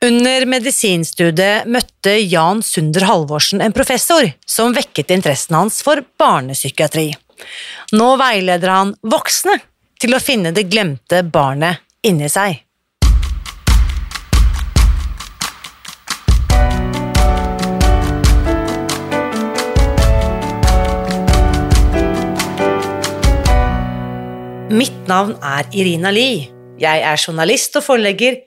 [0.00, 7.10] Under medisinstudiet møtte Jan Sunder Halvorsen en professor som vekket interessen hans for barnepsykiatri.
[8.00, 9.58] Nå veileder han voksne
[10.00, 12.62] til å finne det glemte barnet inni seg.
[24.72, 26.48] Mitt navn er Irina Lie.
[26.80, 28.46] Jeg er journalist og forlegger,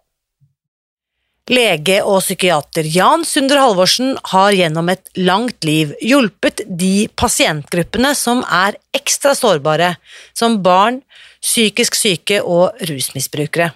[1.51, 8.39] Lege og psykiater Jan Sunder Halvorsen har gjennom et langt liv hjulpet de pasientgruppene som
[8.47, 9.97] er ekstra sårbare,
[10.31, 11.01] som barn,
[11.43, 13.73] psykisk syke og rusmisbrukere.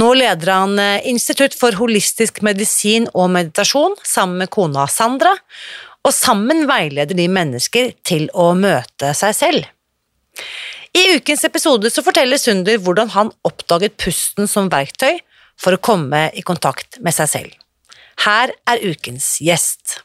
[0.00, 5.34] Nå leder han Institutt for holistisk medisin og meditasjon sammen med kona Sandra,
[6.04, 9.68] og sammen veileder de mennesker til å møte seg selv.
[10.96, 15.18] I ukens episode så forteller Sunder hvordan han oppdaget pusten som verktøy
[15.60, 17.60] for å komme i kontakt med seg selv.
[18.24, 20.00] Her er ukens gjest.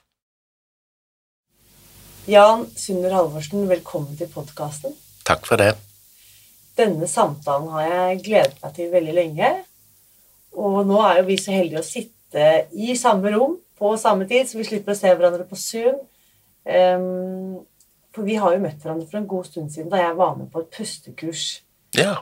[2.29, 4.93] Jan Sunder Halvorsen, velkommen til podkasten.
[5.25, 5.73] Takk for det.
[6.77, 9.49] Denne samtalen har jeg gledet meg til veldig lenge.
[10.57, 14.49] Og nå er jo vi så heldige å sitte i samme rom på samme tid,
[14.49, 16.01] så vi slipper å se hverandre på Zoom.
[16.69, 17.61] Um,
[18.13, 20.51] for vi har jo møtt hverandre for en god stund siden da jeg var med
[20.53, 21.45] på et pustekurs.
[21.97, 22.19] Ja.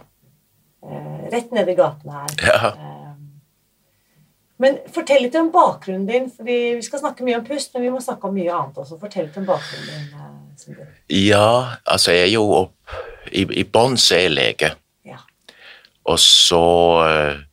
[0.83, 2.37] Uh, rett nede i gaten her.
[2.47, 2.71] ja.
[2.75, 3.06] Um,
[4.57, 6.31] men fortell litt om bakgrunnen din.
[6.33, 8.97] fordi Vi skal snakke mye om pust, men vi må snakke om mye annet også.
[9.01, 10.07] Fortell litt om bakgrunnen din.
[10.17, 12.95] Uh, ja, altså jeg er jo opp
[13.29, 14.71] I, i bånn så er jeg lege.
[15.05, 15.19] Ja.
[16.09, 16.63] Og så
[17.03, 17.43] uh,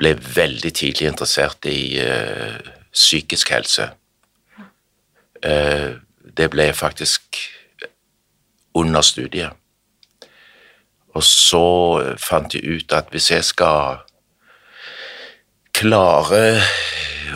[0.00, 2.58] ble jeg veldig tidlig interessert i uh,
[2.92, 3.92] psykisk helse.
[6.36, 7.36] det ble jeg faktisk
[8.74, 9.52] under studiet.
[11.14, 11.60] Og så
[12.18, 14.00] fant jeg ut at hvis jeg skal
[15.76, 16.60] klare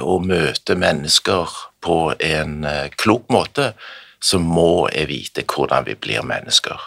[0.00, 1.52] å møte mennesker
[1.84, 2.64] på en
[3.00, 3.72] klok måte,
[4.20, 6.80] så må jeg vite hvordan vi blir mennesker.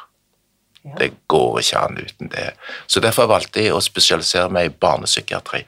[0.83, 0.95] Ja.
[0.99, 2.49] Det går ikke an uten det.
[2.87, 5.63] Så derfor valgte jeg å spesialisere meg i barnepsykiatri.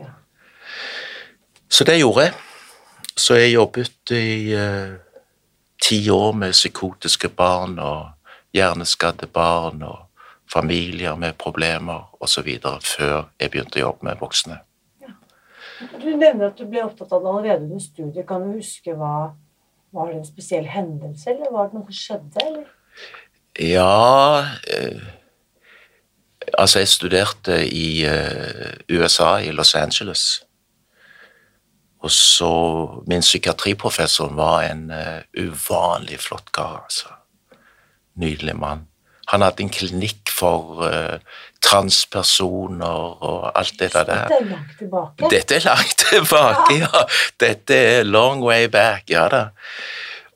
[0.00, 0.12] Ja.
[1.68, 2.34] Så det gjorde jeg.
[3.14, 4.96] Så jeg jobbet i uh,
[5.82, 8.08] ti år med psykotiske barn og
[8.56, 10.00] hjerneskadde barn og
[10.52, 12.48] familier med problemer osv.
[12.82, 14.60] før jeg begynte å jobbe med voksne.
[15.02, 15.14] Ja.
[15.98, 18.26] Du nevner at du ble opptatt av det allerede under studiet.
[18.28, 19.34] Kan du huske hva
[19.94, 22.40] Var det en spesiell hendelse, eller var det noe som skjedde?
[22.42, 22.64] eller?
[23.62, 25.04] Ja eh,
[26.58, 30.42] Altså, jeg studerte i eh, USA, i Los Angeles.
[32.04, 37.08] Og så Min psykiatriprofessor var en uh, uvanlig flott kar, altså.
[38.20, 38.84] Nydelig mann.
[39.32, 41.18] Han hadde en klinikk for uh,
[41.64, 44.04] transpersoner og alt det der.
[44.04, 45.30] Dette er langt tilbake.
[45.32, 47.04] Dette er langt tilbake, ja.
[47.40, 49.46] Dette er long way back, ja da.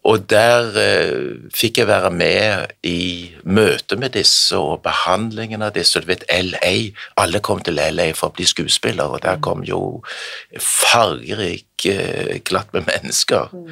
[0.06, 6.00] Og der uh, fikk jeg være med i møte med disse og behandlingen av disse.
[6.00, 6.74] Du vet, LA,
[7.18, 10.00] alle kom til LA for å bli skuespiller, og der kom jo
[10.62, 13.50] fargerik uh, glatt med mennesker.
[13.52, 13.68] Mm.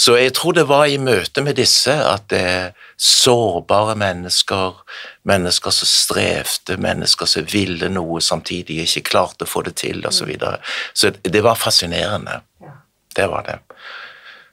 [0.00, 2.70] Så jeg tror det var i møte med disse at det er
[3.00, 4.80] sårbare mennesker,
[5.28, 10.18] mennesker som strevde, mennesker som ville noe samtidig ikke klarte å få det til, osv.
[10.20, 10.58] Så, videre.
[10.94, 12.40] så det var fascinerende.
[12.60, 12.76] Ja.
[13.16, 13.58] Det var det.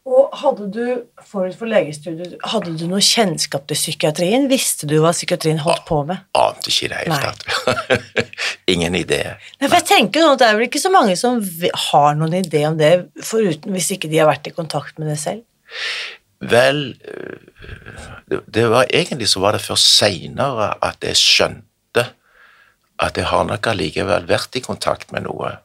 [0.07, 0.83] Og hadde du
[1.27, 4.45] forut for legestudiet, hadde du noe kjennskap til psykiatrien?
[4.47, 6.21] Visste du hva psykiatrien holdt på med?
[6.37, 7.97] Ante ikke i det hele tatt.
[8.73, 9.19] Ingen idé.
[9.59, 11.41] Nei, for jeg tenker nå at Det er vel ikke så mange som
[11.89, 15.17] har noen idé om det, foruten hvis ikke de har vært i kontakt med det
[15.19, 15.43] selv?
[16.39, 22.05] Vel, øh, det, var egentlig så var det først seinere at jeg skjønte
[23.03, 25.57] at jeg har nok allikevel vært i kontakt med noe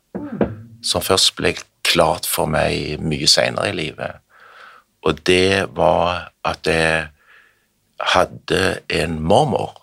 [0.83, 1.55] som først ble
[1.87, 4.19] klart for meg mye seinere i livet.
[5.03, 7.09] Og det var at jeg
[8.01, 9.79] hadde en mormor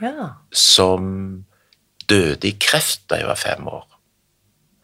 [0.00, 0.28] Ja.
[0.52, 1.44] som
[2.08, 3.86] døde i kreft da jeg var fem år.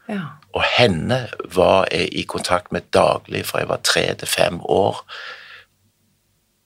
[0.09, 0.21] Ja.
[0.55, 5.01] Og henne var jeg i kontakt med daglig fra jeg var tre til fem år.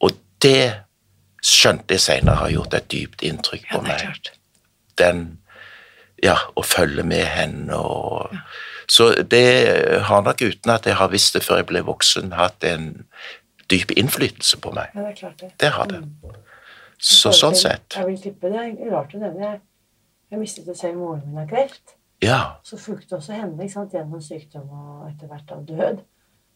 [0.01, 0.11] Og
[0.43, 0.75] det
[1.43, 4.33] skjønte jeg senere har gjort et dypt inntrykk ja på meg.
[4.99, 5.37] Den
[6.23, 8.35] Ja, å følge med henne og
[8.91, 12.65] Så det har nok, uten at jeg har visst det før jeg ble voksen, hatt
[12.67, 12.89] en
[13.71, 14.91] dyp innflytelse på meg.
[14.97, 15.51] Ja, det er klart det.
[15.63, 16.01] Det har det.
[16.03, 16.39] Mm.
[17.01, 17.95] Så sånn sett.
[17.97, 18.65] Jeg vil tippe det.
[18.81, 19.53] Det er rart å nevne.
[19.53, 19.61] Jeg,
[20.35, 21.95] jeg mistet jo selv moren min av kreft.
[22.21, 22.41] Ja.
[22.67, 26.03] Så fulgte også henne sant, gjennom sykdom og etter hvert av død.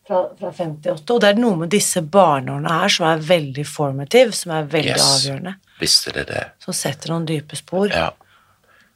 [0.04, 1.06] Fra, fra 58.
[1.14, 4.90] Og det er noe med disse barneårene her som er veldig formative, som er veldig
[4.98, 5.06] Yes.
[5.14, 5.54] avgjørende.
[5.80, 6.42] Visste det det.
[6.60, 7.88] Som setter noen dype spor.
[7.88, 8.10] Ja.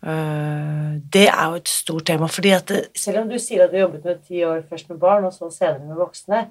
[0.03, 2.27] Eh, det er jo et stort tema.
[2.29, 4.99] fordi at det, Selv om du sier at du jobbet med ti år først med
[4.99, 6.49] barn, og så senere med voksne,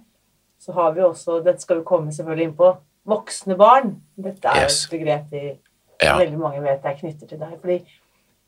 [0.59, 2.77] så har vi også Dette skal vi komme selvfølgelig inn på.
[3.07, 4.01] Voksne barn.
[4.17, 4.85] Dette er Yes.
[4.85, 5.57] et begrep vi
[6.03, 6.17] Ja.
[6.17, 7.59] veldig mange vet er knyttet til deg.
[7.61, 7.85] Fordi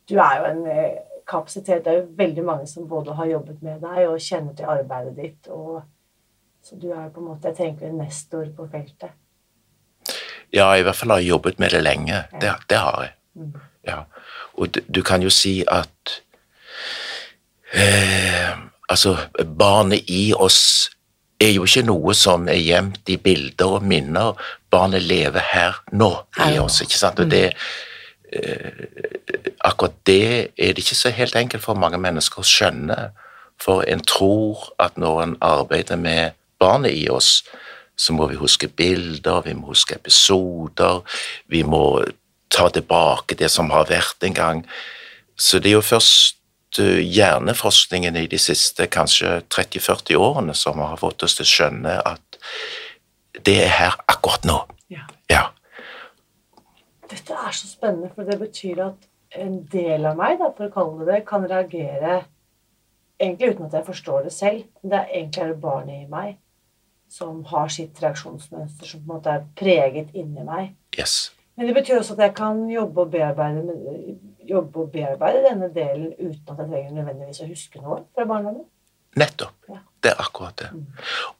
[0.09, 0.97] du er jo en eh,
[1.27, 1.83] kapasitet.
[1.85, 5.15] Det er jo veldig mange som både har jobbet med deg og kjenner til arbeidet
[5.15, 5.47] ditt.
[5.47, 5.81] Og,
[6.63, 9.09] så du er på en måte, jeg tenker, en nestor på feltet.
[10.53, 12.23] ja, i hvert fall har jeg jobbet med det lenge.
[12.41, 13.11] Det, det har jeg.
[13.35, 13.53] Mm.
[13.87, 14.03] Ja.
[14.53, 16.21] Og du, kan jo si at
[17.73, 18.57] eh,
[18.89, 19.17] Altså,
[19.57, 20.89] barnet i oss
[21.39, 24.39] er jo ikke noe som er gjemt i bilder og minner.
[24.73, 26.09] Barnet lever her nå
[26.47, 27.21] i oss, ikke sant?
[27.21, 27.51] Og det
[28.33, 28.85] eh,
[29.61, 30.23] Akkurat det
[30.57, 32.97] er det ikke så helt enkelt for mange mennesker å skjønne.
[33.61, 37.43] For en tror at når en arbeider med barnet i oss,
[37.99, 41.03] så må vi huske bilder, vi må huske episoder,
[41.47, 42.01] vi må
[42.49, 44.63] ta tilbake det som har vært en gang.
[45.39, 50.97] Så det er jo først eh, hjerneforskningen i de siste kanskje 30-40 årene som har
[50.99, 52.41] fått oss til å skjønne at
[53.45, 54.57] det er her akkurat nå.
[54.91, 55.05] Ja.
[55.31, 55.45] Ja.
[57.09, 59.07] Dette er så spennende, for det betyr at
[59.39, 62.19] en del av meg, da, for å kalle det det, kan reagere
[63.19, 64.63] egentlig uten at jeg forstår det selv.
[64.81, 66.37] Men det er egentlig er det barnet i meg
[67.09, 70.75] som har sitt reaksjonsmønster som på en måte er preget inni meg.
[70.97, 71.31] Yes.
[71.59, 73.73] Men det betyr også at jeg kan jobbe og bearbeide,
[74.49, 78.63] jobbe og bearbeide denne delen uten at jeg trenger nødvendigvis å huske noe fra barndommen.
[79.19, 79.57] Nettopp.
[79.67, 79.81] Ja.
[79.99, 80.69] Det er akkurat det.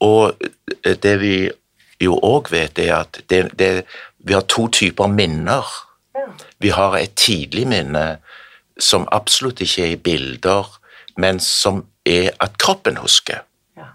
[0.03, 0.35] Og
[0.83, 1.33] eh, det vi
[2.03, 3.69] jo òg vet, er at det, det,
[4.19, 5.63] vi har to typer minner.
[6.17, 6.25] Ja.
[6.59, 8.05] Vi har et tidlig minne
[8.79, 10.67] som absolutt ikke er i bilder,
[11.19, 13.45] men som er at kroppen husker.
[13.79, 13.93] ja.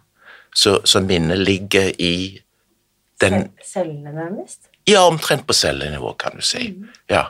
[0.55, 2.41] Så, så minnet ligger i
[3.21, 4.71] den Cell- Cellene, nærmest.
[4.85, 6.75] Ja, omtrent på cellenivå, kan du si.
[7.07, 7.29] Ja.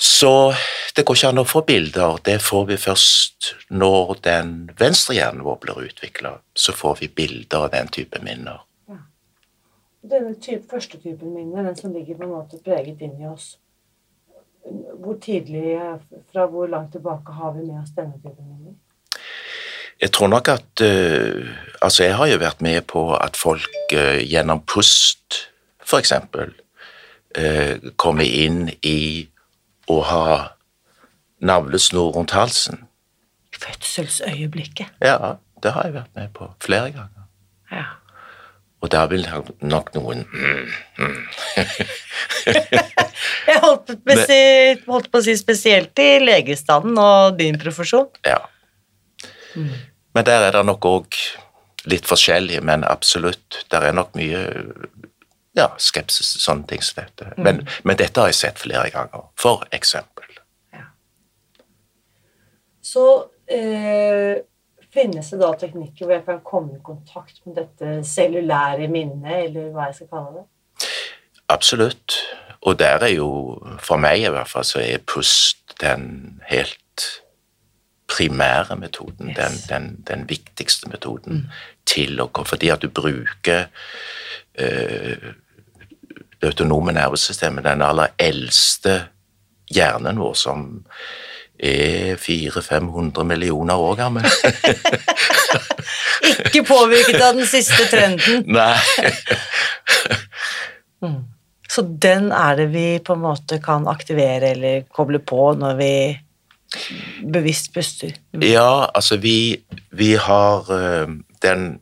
[0.00, 0.54] Så
[0.96, 2.18] det går ikke an å få bilder.
[2.24, 6.38] Det får vi først når den venstre hjernen vår blir utvikla.
[6.56, 8.62] Så får vi bilder av den type minner.
[10.00, 13.58] Denne type, første typen minner, den som ligger på en måte preget inn i oss,
[15.00, 15.76] hvor tidlig,
[16.32, 18.78] fra hvor langt tilbake har vi med oss denne typen minner?
[20.00, 24.20] Jeg tror nok at eh, Altså, jeg har jo vært med på at folk eh,
[24.28, 25.46] gjennom pust,
[25.98, 26.52] eksempel,
[27.34, 29.28] eh, komme inn i
[29.90, 30.48] å ha
[31.40, 32.84] navlesnor rundt halsen.
[33.58, 34.92] Fødselsøyeblikket.
[35.02, 37.26] Ja, det har jeg vært med på flere ganger.
[37.72, 37.84] Ja.
[38.80, 39.26] Og der vil
[39.60, 41.18] nok noen mm,
[43.50, 48.08] Jeg holdt på, si- holdt på å si spesielt i legestanden og din profesjon.
[48.24, 48.38] Ja.
[49.56, 51.18] Men der er det nok òg
[51.90, 53.62] litt forskjellig, men absolutt.
[53.72, 54.40] Der er nok mye
[55.58, 57.32] ja, skepsis til sånne ting som dette.
[57.36, 60.26] Men, men dette har jeg sett flere ganger, for eksempel.
[62.90, 63.06] Så
[63.46, 64.40] eh,
[64.94, 69.70] finnes det da teknikker hvor jeg kan komme i kontakt med dette cellulære minnet, eller
[69.74, 70.46] hva jeg skal kalle det?
[71.50, 72.16] Absolutt.
[72.66, 73.30] Og der er jo,
[73.80, 77.06] for meg i hvert fall, så er pust den helt
[78.10, 79.30] primære metoden.
[79.30, 79.36] Yes.
[79.36, 81.46] Den, den, den viktigste metoden
[81.86, 83.68] til å komme Fordi at du bruker
[84.54, 85.30] eh,
[86.40, 88.94] det autonome nervesystemet, den aller eldste
[89.70, 90.62] hjernen vår, som
[91.60, 94.24] er 400-500 millioner år gammel.
[96.46, 98.44] Ikke påvirket av den siste trenden.
[98.56, 98.78] Nei.
[101.70, 105.92] Så den er det vi på en måte kan aktivere eller koble på når vi
[107.32, 108.12] bevisst puster.
[108.42, 111.08] Ja, altså vi, vi har eh,
[111.42, 111.80] den,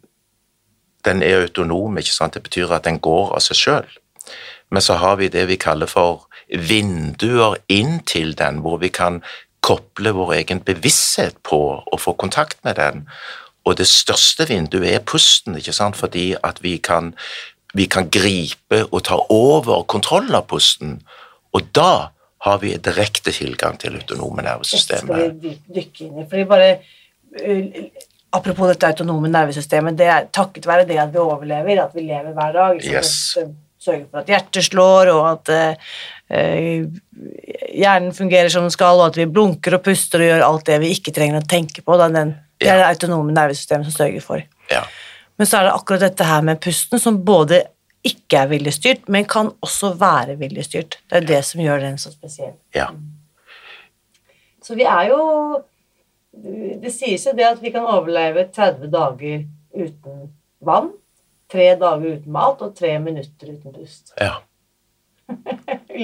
[1.04, 2.35] den er autonom, ikke sant?
[2.35, 3.90] Det betyr at den går av seg sjøl.
[4.71, 9.23] Men så har vi det vi kaller for vinduer inn til den, hvor vi kan
[9.64, 13.07] koble vår egen bevissthet på og få kontakt med den.
[13.64, 15.97] Og det største vinduet er pusten, ikke sant?
[15.97, 17.14] fordi at vi kan,
[17.75, 21.00] vi kan gripe og ta over kontrollen av pusten.
[21.52, 22.12] Og da
[22.47, 25.09] har vi direkte tilgang til autonome nervesystemet.
[25.09, 26.26] Det skal vi dykke inn i.
[26.30, 26.68] Fordi bare,
[27.42, 27.78] uh,
[28.38, 32.37] apropos dette autonome nervesystemet, det er takket være det at vi overlever, at vi lever
[32.37, 32.85] hver dag.
[32.85, 33.14] Yes.
[33.78, 36.87] Sørger for at hjertet slår, og at uh,
[37.75, 40.78] hjernen fungerer som den skal, og at vi blunker og puster og gjør alt det
[40.83, 41.99] vi ikke trenger å tenke på.
[41.99, 44.47] Da, den, det er det autonome nervesystemet som sørger for.
[44.71, 44.85] Ja.
[45.38, 47.62] Men så er det akkurat dette her med pusten som både
[48.08, 50.98] ikke er viljestyrt, men kan også være viljestyrt.
[51.10, 52.54] Det er det som gjør den så spesiell.
[52.74, 52.88] ja.
[54.68, 55.62] Så vi er jo
[56.82, 60.18] Det sies jo det at vi kan overleve 30 dager uten
[60.60, 60.90] vann,
[61.50, 64.12] tre dager uten mat og tre minutter uten pust.
[64.20, 64.34] ja.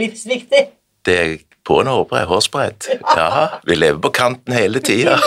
[0.00, 0.64] Livsviktig.
[1.04, 2.88] Det er på en hårbre- hårsbredd.
[3.16, 5.18] Ja, vi lever på kanten hele tida.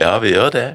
[0.00, 0.66] Ja, vi gjør det.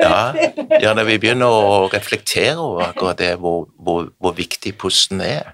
[0.00, 0.34] Ja,
[0.82, 5.52] ja, når vi begynner å reflektere over akkurat det, hvor, hvor, hvor viktig pusten er,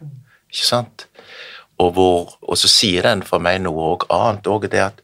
[0.51, 1.07] ikke sant?
[1.81, 5.03] Og, hvor, og så sier den for meg noe og annet, òg, det at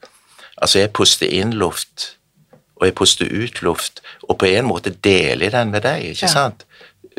[0.56, 2.14] altså jeg puster inn luft,
[2.80, 6.28] og jeg puster ut luft, og på en måte deler jeg den med deg, ikke
[6.32, 6.66] sant?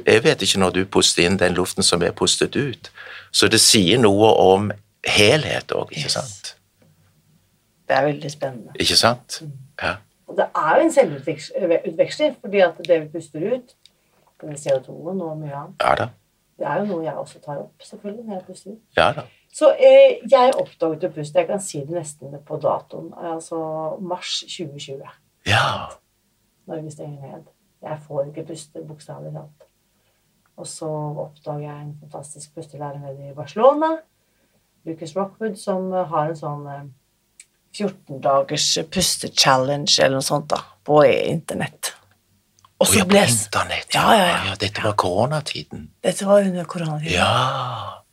[0.05, 2.91] Jeg vet ikke når du puster inn den luften som er pustet ut,
[3.33, 4.69] så det sier noe om
[5.07, 6.17] helhet òg, ikke Yes.
[6.17, 6.53] sant?
[7.87, 8.73] Det er veldig spennende.
[8.83, 9.39] Ikke sant?
[9.81, 9.95] Ja.
[10.27, 13.75] Og det er jo en selvutveksling, fordi at det vi puster ut,
[14.41, 16.07] både CO2-en og mye annet, ja da.
[16.59, 18.81] det er jo noe jeg også tar opp, selvfølgelig, når jeg puster ut.
[18.97, 19.23] Ja da.
[19.57, 23.59] Så eh, jeg oppdaget å puste, jeg kan si det nesten på datoen, altså
[24.03, 25.07] mars 2020.
[25.47, 25.63] Ja.
[26.67, 27.47] Norge stenger ned.
[27.81, 29.65] Jeg får ikke puste, bokstavelig talt.
[30.57, 30.89] Og så
[31.23, 33.95] oppdager jeg en fantastisk pustelærer nede i Barcelona,
[34.85, 36.87] Lucas Rockwood, som har en sånn eh,
[37.75, 41.93] 14 dagers puste-challenge eller noe sånt da, på internett.
[42.77, 43.93] Og så ja, ble internett.
[43.95, 44.57] Ja, ja, ja.
[44.61, 45.87] Dette var koronatiden.
[46.05, 47.15] Dette var under koronatiden.
[47.17, 48.03] Ja.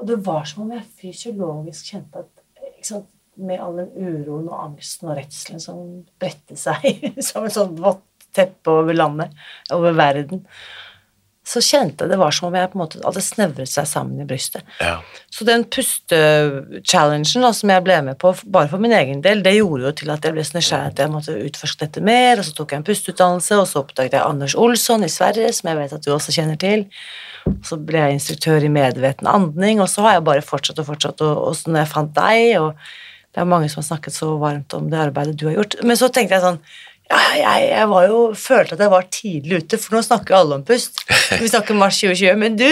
[0.00, 4.58] Og det var som om jeg fysiologisk kjente at sant, med all den uroen og
[4.66, 5.84] angsten og redselen som
[6.20, 6.84] bredte seg
[7.26, 9.32] som et sånt vått teppe over landet,
[9.72, 10.46] over verden,
[11.42, 14.20] så kjente jeg det var som om jeg på en måte hadde snevret seg sammen
[14.22, 14.62] i brystet.
[14.78, 15.00] ja.
[15.32, 19.88] Så den puste-challengen som jeg ble med på, bare for min egen del, det gjorde
[19.88, 22.54] jo til at jeg ble så nysgjerrig at jeg måtte utforske dette mer, og så
[22.54, 25.96] tok jeg en pusteutdannelse, og så oppdaget jeg Anders Olsson i Sverige, som jeg vet
[25.98, 26.86] at du også kjenner til.
[27.48, 30.92] Og så ble jeg instruktør i medveten andning, og så har jeg bare fortsatt og
[30.92, 32.70] fortsatt, og, og så når jeg fant deg, og
[33.32, 35.98] det er mange som har snakket så varmt om det arbeidet du har gjort, men
[35.98, 36.60] så tenkte jeg sånn,
[37.12, 40.64] jeg, jeg var jo, følte at jeg var tidlig ute, for nå snakker alle om
[40.66, 41.02] pust.
[41.40, 42.68] Vi snakker mars 2020, men du,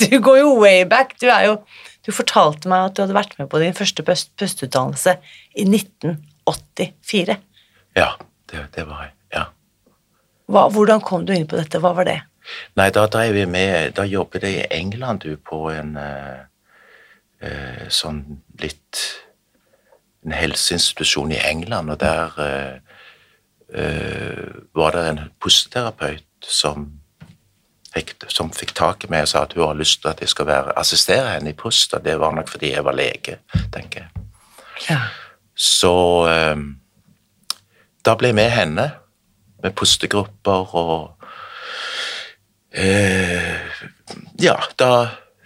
[0.00, 1.16] du går jo way back.
[1.20, 1.58] Du jo
[2.04, 5.14] Du fortalte meg at du hadde vært med på din første pust- pusteutdannelse
[5.56, 7.36] i 1984.
[7.96, 8.10] Ja,
[8.52, 9.12] det, det var jeg.
[9.32, 9.44] Ja.
[10.52, 11.80] Hva, hvordan kom du inn på dette?
[11.80, 12.18] Hva var det?
[12.76, 16.42] Nei, da drev vi med Da jobbet jeg i England, du, på en eh,
[17.40, 18.18] eh, sånn
[18.60, 19.00] litt
[20.28, 22.93] En helseinstitusjon i England, og der eh,
[23.74, 26.84] var det en pusteterapeut som
[28.28, 30.46] som fikk tak i meg og sa at hun har lyst til at jeg skal
[30.46, 33.38] være, assistere henne i pust, og det var nok fordi jeg var lege,
[33.72, 34.24] tenker jeg.
[34.88, 35.00] Ja.
[35.54, 35.94] Så
[36.26, 36.56] eh,
[38.04, 38.88] da ble jeg med henne,
[39.62, 41.28] med pustegrupper og
[42.74, 43.62] eh,
[44.42, 44.90] Ja, da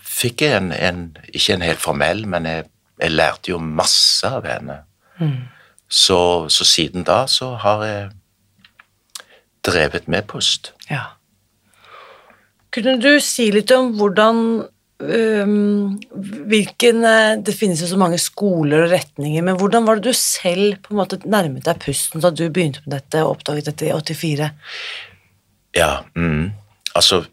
[0.03, 2.65] fikk jeg en, en Ikke en helt formell, men jeg,
[2.99, 4.81] jeg lærte jo masse av henne.
[5.89, 8.09] Så, så siden da så har jeg
[9.71, 10.73] drevet med pust.
[10.91, 11.05] ja.
[12.71, 14.43] Kunne du si litt om hvordan
[15.01, 16.01] Um,
[16.51, 20.13] hvilken, eh, Det finnes jo så mange skoler og retninger, men hvordan var det du
[20.13, 23.87] selv på en måte nærmet deg pusten da du begynte med dette og oppdaget dette
[23.87, 24.51] i 84?
[25.77, 26.51] Ja, mm.
[26.97, 27.25] altså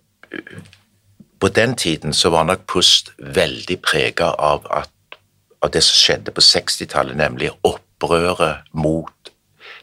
[1.40, 5.18] På den tiden så var nok pust veldig prega av, at-
[5.62, 9.10] av det som skjedde på 60-tallet, nemlig opprøret mot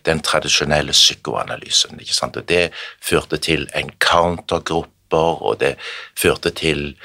[0.05, 2.01] den tradisjonelle psykoanalysen.
[2.01, 2.37] ikke sant?
[2.37, 2.71] Og Det
[3.03, 5.77] førte til encountergrupper, og det
[6.19, 6.97] førte til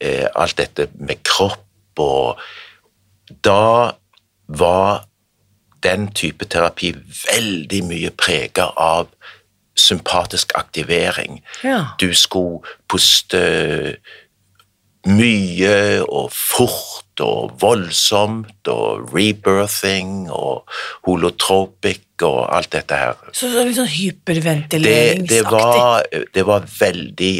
[0.00, 1.64] eh, alt dette med kropp,
[1.98, 2.38] og
[3.44, 3.92] da
[4.48, 5.04] var
[5.82, 6.92] den type terapi
[7.30, 9.10] veldig mye prega av
[9.78, 11.42] sympatisk aktivering.
[11.64, 11.84] Ja.
[12.00, 13.96] Du skulle puste
[15.08, 20.68] mye og fort og voldsomt og rebirthing og
[21.06, 23.18] holotropic og alt dette her.
[23.32, 25.32] Så det var litt sånn hyperventileringsaktig.
[25.32, 27.34] det, var, det var veldig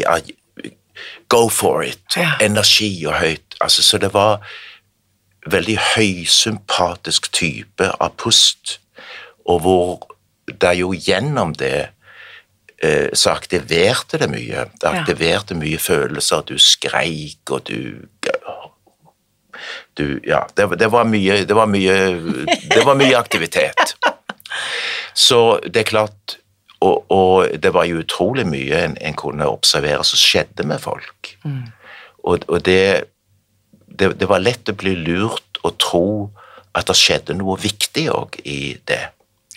[1.29, 2.01] Go for it.
[2.17, 2.33] Ja.
[2.41, 3.55] Energi og høyt.
[3.61, 4.41] Altså, så det var
[5.49, 8.79] veldig høysympatisk type av pust.
[9.49, 10.09] og hvor
[10.49, 11.89] det jo gjennom det
[13.13, 14.65] så aktiverte det mye.
[14.79, 15.01] Det Ja.
[15.01, 16.41] aktiverte mye følelser.
[16.47, 18.05] Du skreik, og du
[19.97, 21.95] du, ja, det, det, var mye, det, var mye,
[22.71, 23.95] det var mye aktivitet.
[25.13, 26.37] Så det er klart
[26.79, 31.33] Og, og det var jo utrolig mye en, en kunne observere som skjedde med folk.
[32.23, 33.03] Og, og det,
[33.99, 36.05] det, det var lett å bli lurt og tro
[36.71, 39.09] at det skjedde noe viktig òg i det.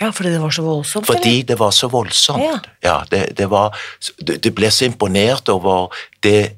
[0.02, 1.46] Ja, fordi det var så voldsomt, Fordi eller?
[1.52, 2.42] det var så voldsomt.
[2.42, 2.58] Ja.
[2.82, 3.78] Ja, det, det var,
[4.18, 6.56] du, ble så imponert over det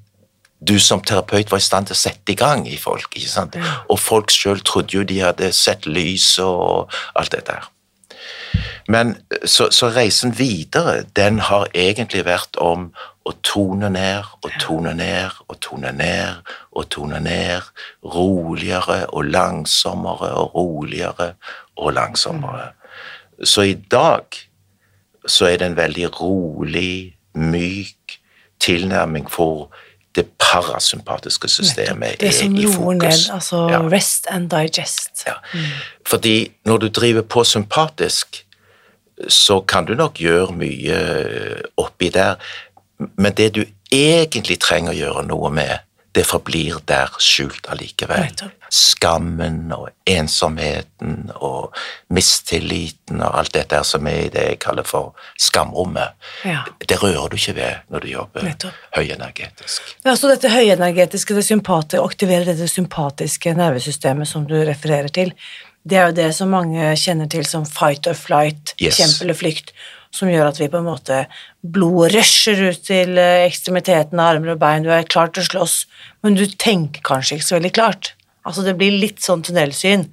[0.64, 3.12] du som terapeut var i stand til å sette i gang i folk.
[3.12, 3.58] ikke sant?
[3.92, 7.70] Og folk sjøl trodde jo de hadde sett lys og alt dette her.
[8.88, 12.90] Men så, så reisen videre, den har egentlig vært om
[13.24, 17.64] å tone ned og tone ned og tone ned og tone ned.
[18.04, 21.32] Roligere og langsommere og roligere
[21.76, 22.72] og langsommere.
[23.44, 24.24] Så i dag
[25.28, 28.20] så er det en veldig rolig, myk
[28.62, 29.70] tilnærming for
[30.14, 33.80] det parasympatiske systemet Det er som i roer ned, altså Ja.
[33.90, 35.24] rest and digest.
[35.26, 35.32] Ja.
[36.06, 38.44] Fordi når du driver på sympatisk,
[39.28, 40.98] så kan du nok gjøre mye
[41.76, 42.34] oppi der,
[43.16, 45.78] men det du egentlig trenger å gjøre noe med,
[46.14, 48.20] det forblir der skjult allikevel.
[48.28, 48.63] Nettopp.
[48.74, 51.74] Skammen og ensomheten og
[52.10, 56.64] mistilliten og alt dette som er i det jeg kaller for skamrommet, Ja.
[56.88, 58.72] det rører du ikke ved når du jobber Nettopp.
[58.96, 59.82] høyenergetisk.
[60.04, 65.32] Ja, så dette høyenergetiske, det sympati, å aktivere dette sympatiske nervesystemet som du refererer til,
[65.86, 68.96] det er jo det som mange kjenner til som fight or flight, Yes.
[68.98, 69.72] kjempe eller flykt,
[70.10, 71.26] som gjør at vi på en måte
[71.62, 75.46] blodet rusher ut til eh, ekstremiteten av armer og bein, du er klar til å
[75.46, 75.86] slåss,
[76.22, 78.12] men du tenker kanskje ikke så veldig klart.
[78.44, 80.06] Altså det blir litt sånn tunnelsyn.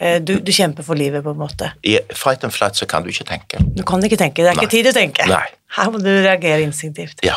[0.00, 1.72] Eh, Du, du kjemper for livet, på en måte.
[1.86, 3.60] I fight and flight så kan du ikke tenke.
[3.76, 4.64] Du kan ikke tenke, det er Nei.
[4.64, 5.26] ikke tid til å tenke.
[5.30, 5.46] Nei.
[5.76, 7.22] Her må du reagere instinktivt.
[7.22, 7.36] Ja.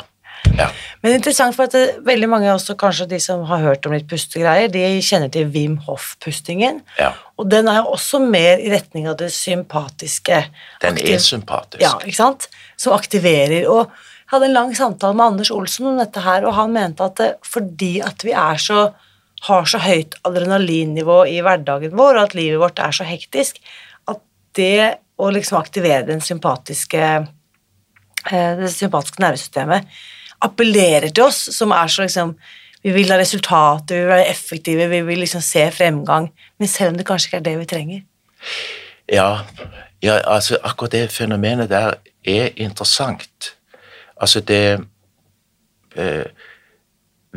[0.58, 0.70] ja.
[1.04, 4.08] Men interessant for at det, veldig mange også, kanskje de som har hørt om litt
[4.10, 6.82] pustegreier, de kjenner til Wim Hof-pustingen.
[6.98, 7.12] Ja.
[7.38, 10.42] Og den er jo også mer i retning av det sympatiske.
[10.82, 11.82] Den Aktiv- er sympatisk.
[11.86, 12.48] Ja, ikke sant?
[12.78, 13.68] Som aktiverer.
[13.70, 17.04] Og jeg hadde en lang samtale med Anders Olsen om dette her, og han mente
[17.06, 18.88] at det, fordi at vi er så,
[19.46, 23.60] har så høyt adrenalinnivå i hverdagen vår, og at livet vårt er så hektisk,
[24.10, 24.22] at
[24.58, 29.88] det å liksom aktivere den sympatiske eh, det sympatiske nervesystemet
[30.46, 32.38] appellerer til oss, som er så liksom
[32.86, 36.28] Vi vil ha resultater, vi vil være effektive, vi vil liksom se fremgang,
[36.60, 38.02] men selv om det kanskje ikke er det vi trenger.
[39.10, 39.40] Ja,
[40.06, 43.56] ja altså akkurat det fenomenet der er interessant.
[44.22, 44.86] Altså det
[45.96, 46.30] eh,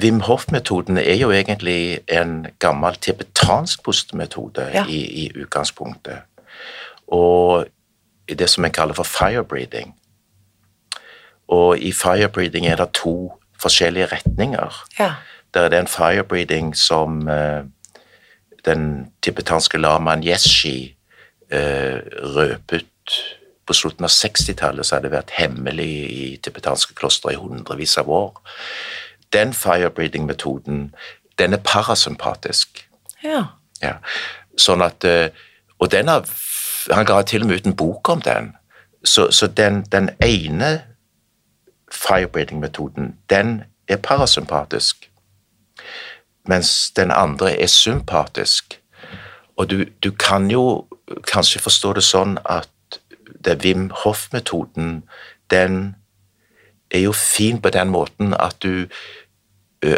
[0.00, 4.84] Wim Hof-metoden er jo egentlig en gammel tibetansk pustemetode Ja.
[4.88, 6.18] i, i utgangspunktet.
[7.08, 7.66] Og
[8.28, 9.94] i det som en kaller for fire breathing.
[11.48, 13.32] Og i fire breathing er det to
[13.62, 14.84] forskjellige retninger.
[14.98, 15.12] Ja.
[15.54, 17.64] Der er det fire breathing som uh,
[18.64, 20.96] den tibetanske lamaen Yeshi
[21.52, 21.98] uh,
[22.36, 22.86] røpet
[23.66, 28.08] på slutten av 60-tallet, så hadde det vært hemmelig i tibetanske klostre i hundrevis av
[28.08, 28.40] år.
[29.32, 30.94] Den fire breathing-metoden,
[31.38, 32.88] den er parasympatisk.
[33.24, 33.44] ja.
[33.82, 33.98] Ja.
[34.58, 35.28] Sånn at eh,
[35.78, 36.24] Og den har
[36.90, 38.56] Han ga til og med ut en bok om den.
[39.04, 40.82] Så, så den, den ene
[41.92, 45.10] firebreathing-metoden, den er parasympatisk.
[46.48, 48.80] Mens den andre er sympatisk.
[49.56, 50.86] Og du, du kan jo
[51.26, 53.00] kanskje forstå det sånn at
[53.44, 55.02] det Wim Hof-metoden,
[55.50, 55.94] den
[56.90, 58.86] er jo fin på den måten at du,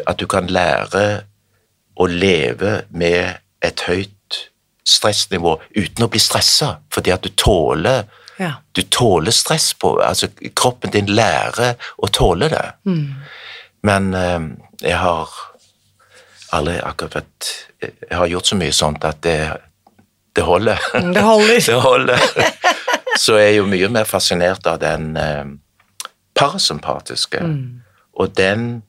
[0.07, 1.05] at du kan lære
[2.01, 4.39] å leve med et høyt
[4.89, 8.05] stressnivå uten å bli stressa, fordi at du tåler
[8.41, 8.55] Ja.
[8.73, 12.67] du tåler stress på altså Kroppen din lærer å tåle det.
[13.85, 14.41] Men eh,
[14.81, 15.29] jeg har
[16.57, 17.51] aldri akkurat vært
[17.81, 19.37] Jeg har gjort så mye sånt at det,
[20.37, 20.81] det holder.
[21.15, 21.61] Det holder.
[21.67, 22.21] det holder.
[23.19, 25.13] Så jeg er jo mye mer fascinert av den
[26.35, 27.41] parasympatiske.
[28.13, 28.83] Og den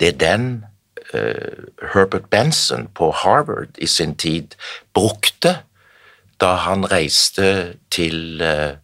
[0.00, 0.64] Det er den
[1.14, 4.54] uh, Herbert Benson på Harvard i sin tid
[4.94, 5.58] brukte
[6.40, 8.76] da han reiste til uh,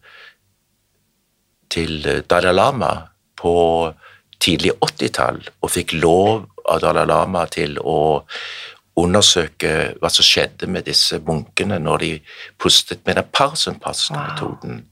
[1.69, 2.91] til Dalai Lama
[3.39, 3.93] på
[4.39, 8.23] tidlig 80-tall og fikk lov av Dalai Lama til å
[8.99, 12.11] undersøke hva som skjedde med disse munkene når de
[12.59, 14.27] pustet med den parasympatiske Wow.
[14.27, 14.85] metoden.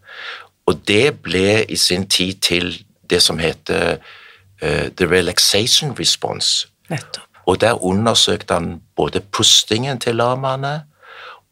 [0.69, 2.73] Og det ble i sin tid til
[3.09, 3.97] det som heter
[4.61, 6.67] uh, the relaxation response.
[6.89, 7.25] Nettopp.
[7.49, 10.83] Og der undersøkte han både pustingen til lamaene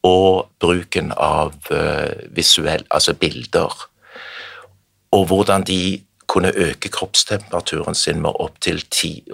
[0.06, 3.74] og bruken av uh, visuell, altså bilder,
[5.12, 8.84] og hvordan de kunne øke kroppstemperaturen sin med opptil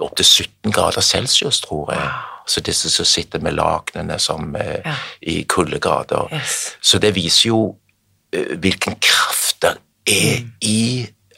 [0.00, 2.10] opp til 17 grader celsius, tror jeg.
[2.46, 4.94] Så disse som sitter med lakenene som uh, ja.
[5.22, 6.28] i kuldegrader.
[6.32, 6.76] Yes.
[6.82, 7.76] Så det viser jo
[8.36, 9.43] uh, hvilken kraft
[10.06, 10.54] er mm.
[10.60, 10.80] i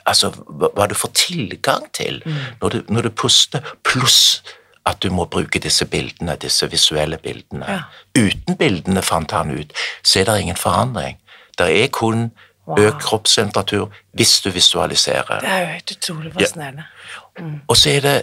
[0.06, 2.34] Altså hva du får tilgang til mm.
[2.60, 4.44] når, du, når, du, puster, pluss
[4.86, 7.66] at du må bruke disse bildene, disse visuelle bildene.
[7.66, 7.80] Ja.
[8.14, 9.74] Uten bildene, fant han ut,
[10.06, 11.18] så er det ingen forandring.
[11.58, 12.28] Det er kun
[12.68, 12.78] wow.
[12.78, 15.40] økt kroppstemperatur hvis du visualiserer.
[15.42, 16.86] Det er jo helt utrolig fascinerende.
[16.86, 17.42] Ja.
[17.42, 17.60] Mm.
[17.66, 18.16] Og så er det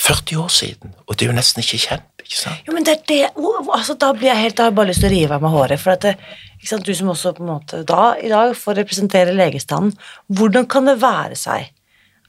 [0.00, 2.10] 40 år siden, og det er jo nesten ikke kjent.
[2.24, 2.66] ikke sant?
[2.66, 5.04] Jo, men det er det, altså, Da blir jeg helt, da har jeg bare lyst
[5.04, 5.80] til å rive av meg håret.
[5.80, 6.16] for at det,
[6.64, 9.96] sant, Du som også på en måte da, i dag får representere legestanden,
[10.28, 11.70] hvordan kan det være seg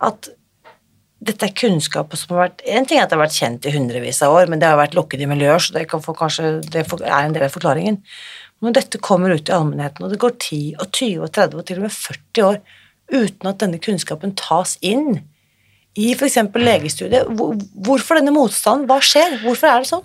[0.02, 0.30] at
[1.26, 3.72] dette er kunnskap som har vært En ting er at det har vært kjent i
[3.74, 7.22] hundrevis av år, men det har vært lukket i miljøer, så det, kanskje, det er
[7.22, 8.02] en del av forklaringen.
[8.62, 11.66] Når dette kommer ut i allmennheten, og det går 10 og 20 og 30 og
[11.66, 12.60] til og med 40 år
[13.12, 15.24] uten at denne kunnskapen tas inn
[15.96, 16.38] i f.eks.
[16.56, 17.30] legestudiet,
[17.86, 18.88] hvorfor denne motstanden?
[18.90, 19.40] Hva skjer?
[19.46, 20.04] Hvorfor er det sånn?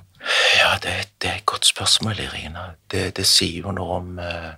[0.61, 2.73] Ja, det, det er et godt spørsmål, Irina.
[2.93, 4.53] Det, det sier jo noe om uh,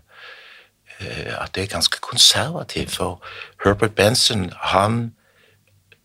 [1.38, 2.97] at det er ganske konservativt.
[2.99, 3.23] For
[3.64, 5.12] Herbert Benson, han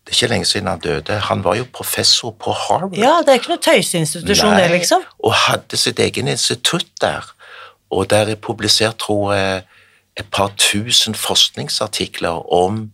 [0.08, 1.18] det er ikke lenge siden han døde.
[1.28, 2.96] Han var jo professor på Harvard.
[2.96, 5.02] Ja, det er ikke noe tøyseinstitusjon, det, liksom.
[5.20, 7.26] Og hadde sitt egen institutt der.
[7.92, 9.66] Og der er publisert, tror jeg,
[10.16, 12.88] et par tusen forskningsartikler om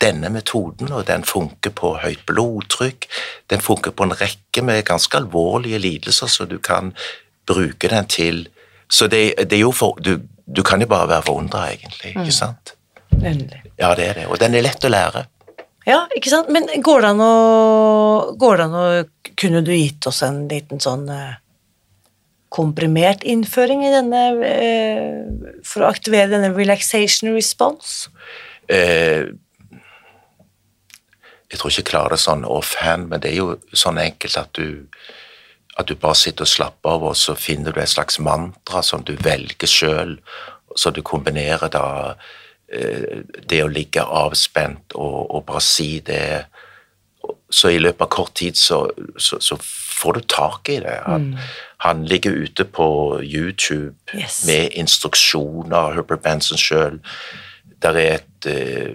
[0.00, 3.06] denne metoden, og den funker på høyt blodtrykk.
[3.50, 6.94] Den funker på en rekke med ganske alvorlige lidelser, så du kan
[7.46, 8.48] bruke den til
[8.90, 10.16] Så det, det er jo for du,
[10.56, 12.30] du, kan jo bare være forundra, egentlig, ikke mm.
[12.34, 12.72] sant?
[13.12, 13.60] Endelig.
[13.78, 14.24] Ja, det er det.
[14.26, 15.22] Og den er lett å lære.
[15.86, 16.50] Ja, ikke sant.
[16.50, 17.36] Men går det an å,
[18.38, 18.88] går det an å
[19.40, 21.38] Kunne du gitt oss en liten sånn eh,
[22.52, 28.10] komprimert innføring i denne eh, For å aktivere denne relaxation response?
[28.68, 29.30] Eh,
[31.50, 34.54] jeg tror ikke jeg klarer det sånn offhand, men det er jo sånn enkelt at
[34.58, 34.86] du
[35.78, 39.04] at du bare sitter og slapper av, og så finner du et slags mantra som
[39.06, 40.16] du velger sjøl,
[40.76, 41.86] så du kombinerer da
[42.70, 46.44] Eh, det å ligge avspent og, og, bare si det
[47.50, 48.84] Så i løpet av kort tid så,
[49.18, 50.94] så, så får du tak i det.
[51.04, 51.48] Han, mm.
[51.82, 52.86] han ligger ute på
[53.26, 54.44] YouTube yes.
[54.46, 57.00] med instruksjoner, Herbert Benson sjøl.
[57.80, 58.94] Det er et uh,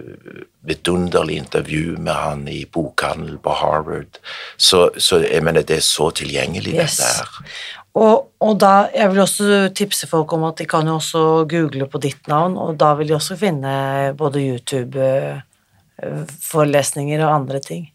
[0.66, 4.12] vidunderlig intervju med han i bokhandel på Harvard.
[4.56, 6.96] Så, så, jeg mener, det er så tilgjengelig, yes.
[6.96, 7.28] dette her.
[7.96, 9.44] Og, og, da, Jeg vil også
[9.74, 13.08] tipse folk om at de kan jo også google på ditt navn, og da vil
[13.08, 13.72] de også finne
[14.18, 17.92] både YouTube-forelesninger og andre ting.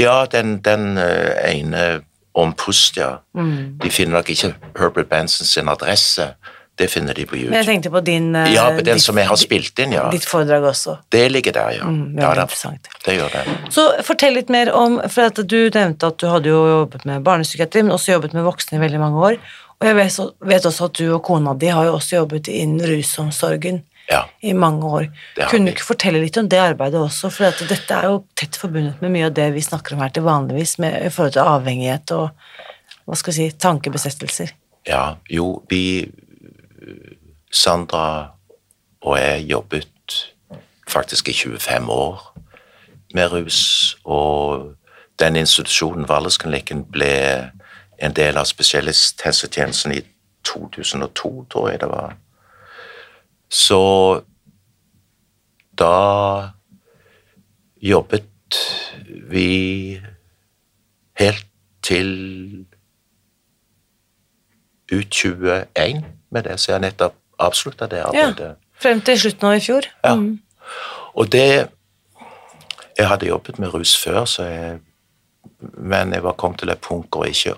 [0.00, 2.00] Ja, den, den eh, ene
[2.34, 3.18] om Pustia.
[3.34, 3.78] Mm.
[3.82, 6.34] De finner nok ikke Herbert Benson sin adresse,
[6.80, 7.52] det finner de på YouTube.
[7.52, 9.92] Men jeg tenkte på din eh, Ja, på den ditt, som jeg har spilt inn,
[9.92, 10.06] ja.
[10.12, 10.96] Ditt foredrag også.
[11.12, 11.88] Det ligger der, ja.
[11.88, 12.88] Mm, ja det, interessant.
[13.04, 13.56] det gjør det.
[13.76, 17.26] Så fortell litt mer om For at du nevnte at du hadde jo jobbet med
[17.26, 19.36] barnepsykiatri, men også jobbet med voksne i veldig mange år.
[19.80, 20.18] Og jeg vet,
[20.52, 24.24] vet også at du og kona di har jo også jobbet innen rusomsorgen ja.
[24.40, 25.06] i mange år.
[25.50, 27.30] Kunne du ikke fortelle litt om det arbeidet også?
[27.32, 30.26] For dette er jo tett forbundet med mye av det vi snakker om her til
[30.26, 32.28] vanligvis, med, i forhold til avhengighet og
[33.04, 34.52] hva skal vi si, tankebesettelser.
[34.88, 35.82] Ja, jo, vi
[37.50, 38.30] Sandra
[39.00, 40.34] og jeg jobbet
[40.88, 42.38] faktisk i 25 år
[43.14, 44.74] med rus, og
[45.18, 47.50] den institusjonen, Valdresklinikken, ble
[47.98, 50.00] en del av spesialisthelsetjenesten i
[50.44, 52.14] 2002, tror jeg det var.
[53.50, 53.82] Så
[55.78, 56.50] da
[57.82, 58.60] jobbet
[59.30, 60.00] vi
[61.18, 61.46] helt
[61.82, 62.66] til
[64.92, 68.54] ut 21 med det, som jeg nettopp avslutta det arbeidet.
[68.54, 69.88] Ja, frem til slutten av i fjor.
[70.04, 70.14] Ja.
[70.16, 70.38] Mm.
[71.14, 71.68] Og det
[72.98, 74.80] Jeg hadde jobbet med rus før, jeg,
[75.78, 77.54] men jeg var kommet til et punkt hvor jeg ikke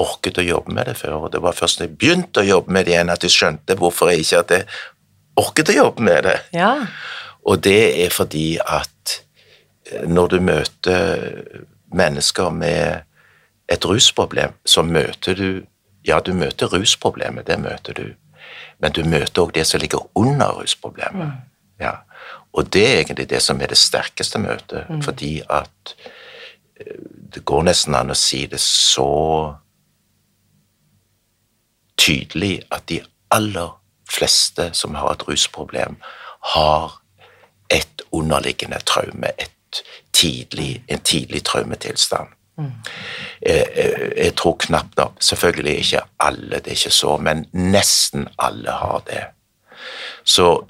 [0.00, 1.12] orket å jobbe med det før.
[1.26, 3.76] og Det var først da jeg begynte å jobbe med det igjen, at jeg skjønte
[3.78, 4.60] hvorfor jeg ikke hadde
[5.40, 6.36] orket å jobbe med det.
[6.56, 6.72] Ja.
[7.46, 9.20] Og det er fordi at
[9.90, 11.22] eh, når du møter
[11.94, 13.06] mennesker med
[13.70, 15.50] et rusproblem, så møter du
[16.00, 18.04] Ja, du møter rusproblemet, det møter du
[18.78, 21.26] men du møter òg det som ligger under rusproblemet.
[21.26, 21.50] Mm.
[21.80, 21.92] Ja.
[22.52, 25.02] Og det er egentlig det som er det sterkeste møtet, mm.
[25.02, 25.94] fordi at
[26.80, 26.96] eh,
[27.34, 29.54] det går nesten an å si det så
[32.00, 33.76] tydelig at de aller
[34.10, 35.96] fleste som har et rusproblem,
[36.54, 36.96] har
[37.70, 39.82] et underliggende traume, et
[40.12, 42.28] tidlig, en tidlig traumetilstand.
[43.42, 48.28] Jeg, jeg, jeg tror knapt nok Selvfølgelig ikke alle, det er ikke så, men nesten
[48.38, 49.24] alle har det.
[50.24, 50.66] Så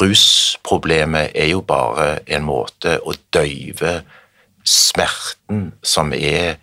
[0.00, 4.02] rusproblemet er jo bare en måte å døyve
[4.64, 6.56] smerten som er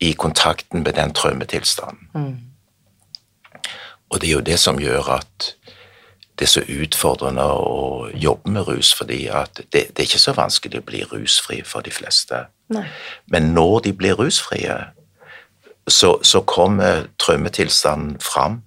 [0.00, 2.46] i kontakten med den traumetilstanden.
[4.10, 5.54] Og det er jo det som gjør at
[6.38, 10.32] det er så utfordrende å jobbe med rus, fordi at det, det er ikke så
[10.32, 12.46] vanskelig å bli rusfri for de fleste.
[12.70, 12.86] Nei.
[13.26, 14.76] Men når de blir rusfrie,
[15.88, 18.62] så, så kommer traumetilstanden fram.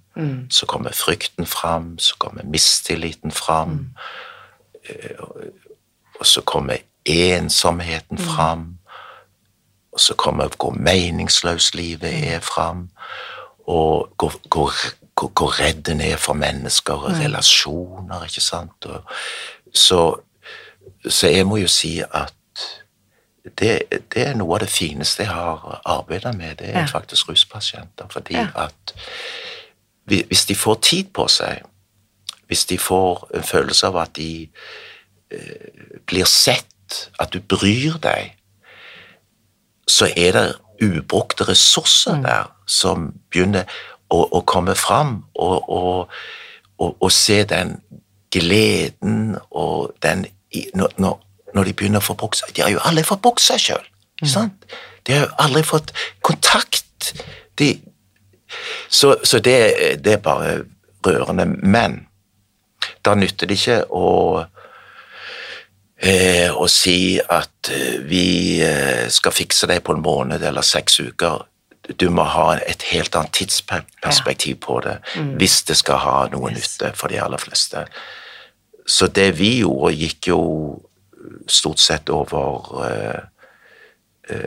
[0.50, 3.68] Så kommer frykten fram, så kommer mistilliten fram.
[3.68, 3.90] Mm.
[6.20, 8.78] Og så kommer ensomheten fram.
[9.92, 12.90] Og så kommer hvor meningsløst livet er fram.
[13.66, 14.72] Og hvor, hvor,
[15.18, 18.84] hvor, hvor redd en er for mennesker og relasjoner, ikke sant.
[18.84, 19.02] Og,
[19.74, 20.14] så,
[21.08, 22.34] så jeg må jo si at
[23.44, 23.82] det,
[24.14, 26.86] det er noe av det fineste jeg har arbeidet med, det er Ja.
[26.86, 28.08] faktisk ruspasienter.
[28.10, 28.46] Fordi Ja.
[28.56, 28.94] at
[30.06, 31.62] hvis de får tid på seg,
[32.46, 34.48] hvis de får en følelse av at de
[35.30, 38.36] eh, blir sett, at du bryr deg,
[39.88, 43.64] så er det ubrukte ressurser der som begynner
[44.10, 46.08] å, å komme fram, og, og,
[46.78, 47.80] og, og se den
[48.30, 50.26] gleden og den
[50.74, 51.20] når, når,
[51.54, 52.48] når de begynner å få bokse.
[52.54, 53.84] De har jo aldri fått bokse sjøl.
[54.22, 54.50] Mm.
[55.04, 55.92] De har jo aldri fått
[56.24, 57.12] kontakt.
[57.58, 57.70] De,
[58.88, 59.58] så, så det,
[60.04, 60.56] det er bare
[61.06, 61.46] rørende.
[61.62, 62.04] Men
[63.04, 64.10] da nytter det ikke å
[66.04, 68.26] eh, å si at eh, vi
[68.64, 71.44] eh, skal fikse det på en måned eller seks uker.
[72.00, 74.94] Du må ha et helt annet tidsperspektiv på det
[75.36, 77.84] hvis det skal ha noe nytte for de aller fleste.
[78.88, 80.40] Så det vi gjorde, gikk jo
[81.50, 83.20] stort sett over eh,
[84.30, 84.46] eh,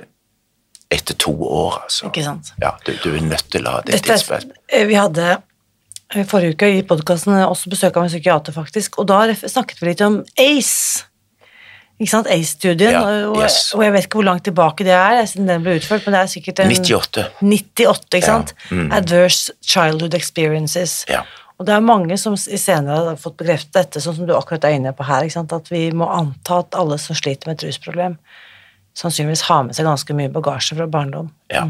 [0.93, 2.07] etter to år, altså.
[2.07, 2.53] Ikke sant?
[2.63, 4.61] Ja, du, du er nødt til å ha det tidsperspektivet.
[4.71, 9.09] eh, vi hadde eh, forrige uke i podkasten også besøk av en psykiater, faktisk, og
[9.11, 11.03] da snakket vi litt om ACE.
[11.97, 12.27] Ikke sant?
[12.29, 12.93] ACE-studien.
[12.93, 13.71] Ja, og, yes.
[13.73, 16.19] og jeg vet ikke hvor langt tilbake det er, siden den ble utført, men det
[16.21, 17.23] er sikkert en 98.
[17.41, 18.53] 98, ikke Ja, sant?
[18.69, 18.91] mm.
[18.93, 20.99] Adverse Childhood Experiences.
[21.09, 21.23] Ja.
[21.57, 24.67] Og det er mange som i senere har fått bekreftet dette, sånn som du akkurat
[24.67, 28.17] er inne på her, at vi må anta at alle som sliter med et rusproblem,
[28.97, 31.31] sannsynligvis har med seg ganske mye bagasje fra barndom.
[31.53, 31.65] Ja.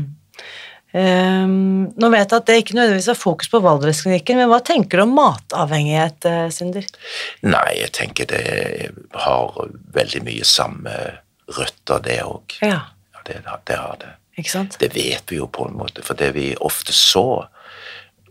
[0.97, 5.00] Um, nå vet jeg at det ikke nødvendigvis er fokus på Valdresklinikken, men hva tenker
[5.00, 6.84] du om matavhengighet, Sinder?
[6.84, 6.88] Synder?
[7.47, 8.43] Nei, jeg tenker det
[9.23, 9.58] har
[9.95, 10.93] veldig mye samme
[11.58, 12.60] røtter, det òg.
[12.63, 12.82] Ja,
[13.15, 14.13] Ja, det, det har det.
[14.38, 14.80] ikke sant?
[14.80, 17.45] Det vet vi jo på en måte, for det vi ofte så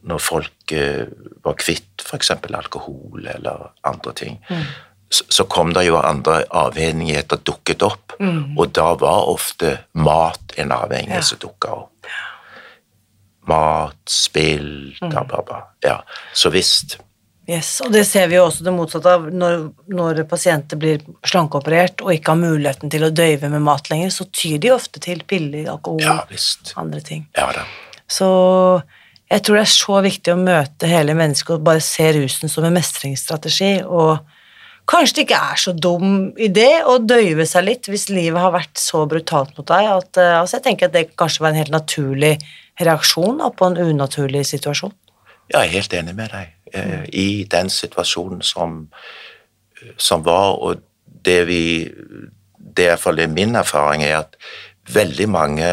[0.07, 1.07] når folk eh,
[1.45, 2.31] var kvitt f.eks.
[2.55, 4.37] alkohol eller andre ting,
[5.11, 10.73] så, så kom det jo andre avhengigheter dukket opp, og da var ofte mat en
[10.75, 11.27] avhengighet Ja.
[11.27, 12.07] som dukka opp.
[13.47, 15.59] Mat, spill, da, ba, ba.
[15.87, 16.01] Ja,
[16.35, 16.97] så visst.
[17.47, 22.03] Yes, og det ser vi jo også det motsatte av når, når pasienter blir slankeoperert
[22.03, 25.23] og ikke har muligheten til å døyve med mat lenger, så tyr de ofte til
[25.31, 26.73] piller, alkohol, Ja visst.
[26.83, 27.29] andre ting.
[27.39, 27.53] Ja.
[28.11, 28.27] Så
[29.27, 32.67] jeg tror det er så viktig å møte hele mennesket og bare se rusen som
[32.67, 34.21] en mestringsstrategi, og
[34.87, 38.79] kanskje det ikke er så dum idé å døyve seg litt hvis livet har vært
[38.79, 41.75] så brutalt mot deg at eh, altså jeg tenker at det kanskje var en helt
[41.75, 42.37] naturlig
[42.79, 44.95] reaksjon da, på en unaturlig situasjon.
[45.51, 46.55] Jeg er helt enig med deg.
[46.75, 48.85] Eh, I den situasjonen som,
[49.99, 50.85] som var, og
[51.27, 51.63] det vi
[52.77, 54.35] Det er iallfall min erfaring, er at
[54.93, 55.69] veldig mange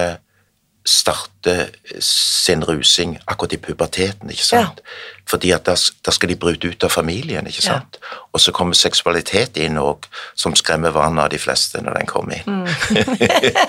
[0.86, 1.70] starter
[2.00, 4.82] sin rusing akkurat i puberteten, ikke sant?
[5.30, 5.76] Fordi at da,
[6.12, 7.72] skal de bryte ut av familien, ikke Ja.
[7.80, 7.98] sant?
[8.34, 9.98] Og så kommer seksualitet inn òg,
[10.36, 12.68] som skremmer vannet av de fleste når den kommer inn.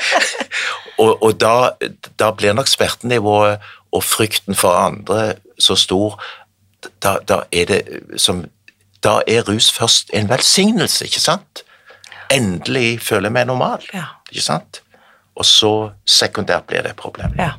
[0.99, 1.71] og og da,
[2.19, 3.59] da blir nok smertenivået
[3.95, 6.19] og frykten for andre så stor.
[7.03, 7.81] Da, da er det
[8.21, 8.45] som
[9.05, 11.61] Da er rus først en velsignelse, ikke sant?
[12.33, 14.05] Endelig føler jeg meg normal, Ja.
[14.33, 14.81] ikke sant?
[15.35, 15.73] Og så
[16.07, 17.35] sekundært blir det et problem.
[17.39, 17.55] Ja.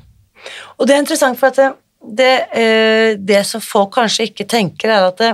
[0.77, 1.71] Og det er interessant, for at det,
[2.19, 5.33] det, eh, det som folk kanskje ikke tenker, er at det,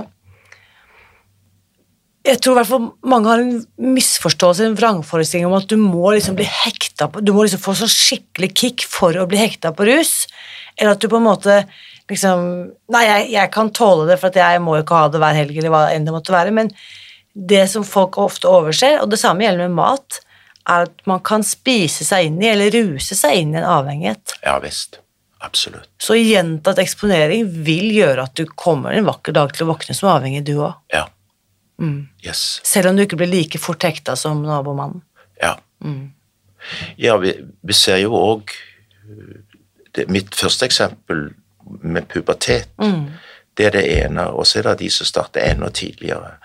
[2.22, 3.54] jeg tror i hvert fall mange har en
[3.96, 7.74] misforståelse, en vrangforestilling om at du må liksom bli hekta på Du må liksom få
[7.80, 10.28] sånn skikkelig kick for å bli hekta på rus.
[10.76, 11.64] Eller at du på en måte
[12.10, 12.44] liksom
[12.92, 15.38] Nei, jeg, jeg kan tåle det, for at jeg må jo ikke ha det hver
[15.38, 16.54] helg, eller hva enn det måtte være.
[16.54, 16.70] Men
[17.32, 20.20] det som folk ofte overser, og det samme gjelder med mat,
[20.68, 24.36] er at man kan spise seg inn i, eller ruse seg inn i en avhengighet.
[24.44, 25.00] Ja visst.
[25.42, 25.88] Absolutt.
[25.98, 30.12] Så gjentatt eksponering vil gjøre at du kommer en vakker dag til å våkne som
[30.12, 30.76] avhengig, du òg.
[30.94, 31.08] Ja.
[32.22, 32.60] Yes.
[32.62, 35.02] Selv om du ikke blir like fort hekta som nabomannen.
[35.42, 35.56] Ja.
[36.96, 38.52] Ja, vi, vi ser jo òg
[40.08, 41.32] Mitt første eksempel
[41.82, 42.70] med pubertet,
[43.58, 44.22] det er det ene.
[44.32, 46.38] Og så er det de som starter enda tidligere.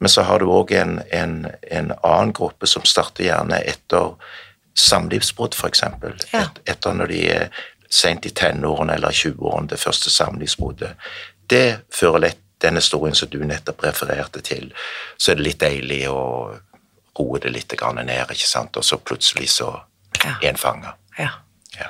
[0.00, 1.34] Men så har du òg en, en,
[1.70, 4.14] en annen gruppe som starter gjerne etter
[4.78, 5.82] samlivsbrudd, f.eks.
[6.32, 6.44] Ja.
[6.46, 7.48] Et, etter når de er
[7.90, 10.94] sent i tenårene eller 20-årene, det første samlivsbruddet.
[11.50, 14.70] Det fører lett den historien som du nettopp refererte til.
[15.18, 16.20] Så er det litt deilig å
[17.18, 19.72] roe det litt ned, ikke sant, og så plutselig så
[20.24, 20.36] Ja.
[20.42, 20.94] en fanga.
[21.18, 21.30] Ja.
[21.78, 21.86] Ja.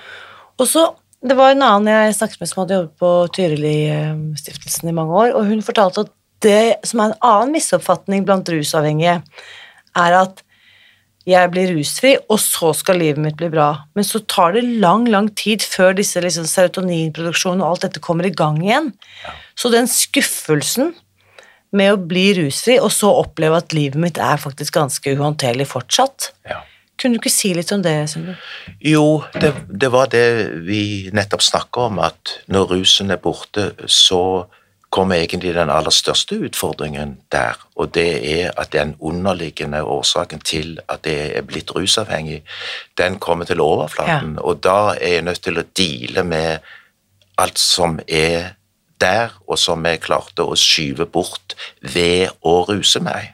[0.59, 4.93] Og så, Det var en annen jeg snakket med som hadde jobbet på Tyrili-stiftelsen i
[4.93, 6.13] mange år, og hun fortalte at
[6.45, 9.21] det som er en annen misoppfatning blant rusavhengige,
[9.99, 10.45] er at
[11.29, 13.69] jeg blir rusfri, og så skal livet mitt bli bra.
[13.95, 18.27] Men så tar det lang, lang tid før disse liksom, serotoninproduksjonen og alt dette kommer
[18.27, 18.91] i gang igjen.
[19.59, 20.95] Så den skuffelsen
[21.77, 26.33] med å bli rusfri, og så oppleve at livet mitt er faktisk ganske uhåndterlig fortsatt.
[26.49, 26.65] Ja.
[27.01, 28.35] Kunne du ikke si litt om det, Sindre?
[28.85, 30.25] Jo, det, det var det
[30.67, 30.83] vi
[31.17, 34.49] nettopp snakka om, at når rusen er borte, så
[34.91, 38.09] kommer egentlig den aller største utfordringen der, og det
[38.41, 42.43] er at den underliggende årsaken til at jeg er blitt rusavhengig,
[42.99, 46.59] den kommer til overflaten, og da er jeg nødt til å deale med
[47.39, 48.57] alt som er
[49.01, 53.33] der, og som jeg klarte å skyve bort ved å ruse meg.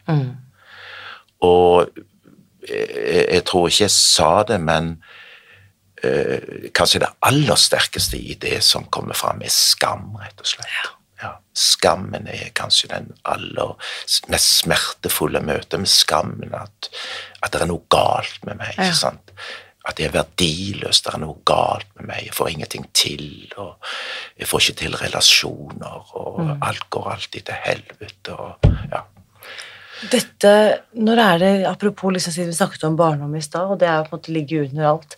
[1.45, 1.89] Og
[2.69, 4.93] jeg, jeg tror ikke jeg sa det, men
[6.05, 10.71] eh, kanskje det aller sterkeste i det som kommer fram, er skam, rett og slett.
[10.71, 10.96] Ja.
[11.57, 13.93] Skammen er kanskje den aller
[14.33, 16.91] mest smertefulle møtet med skammen, at,
[17.41, 18.75] at det er noe galt med meg.
[18.77, 18.91] Ja.
[18.91, 19.33] ikke sant?
[19.87, 23.77] At jeg er verdiløs, det er noe galt med meg, jeg får ingenting til, og
[24.37, 29.05] jeg får ikke til relasjoner, og alt går alltid til helvete, og ja.
[30.13, 30.51] Dette,
[30.93, 34.13] når er det, apropos liksom vi snakket om barndom i stad, og det er på
[34.13, 35.17] en måte ligger under alt,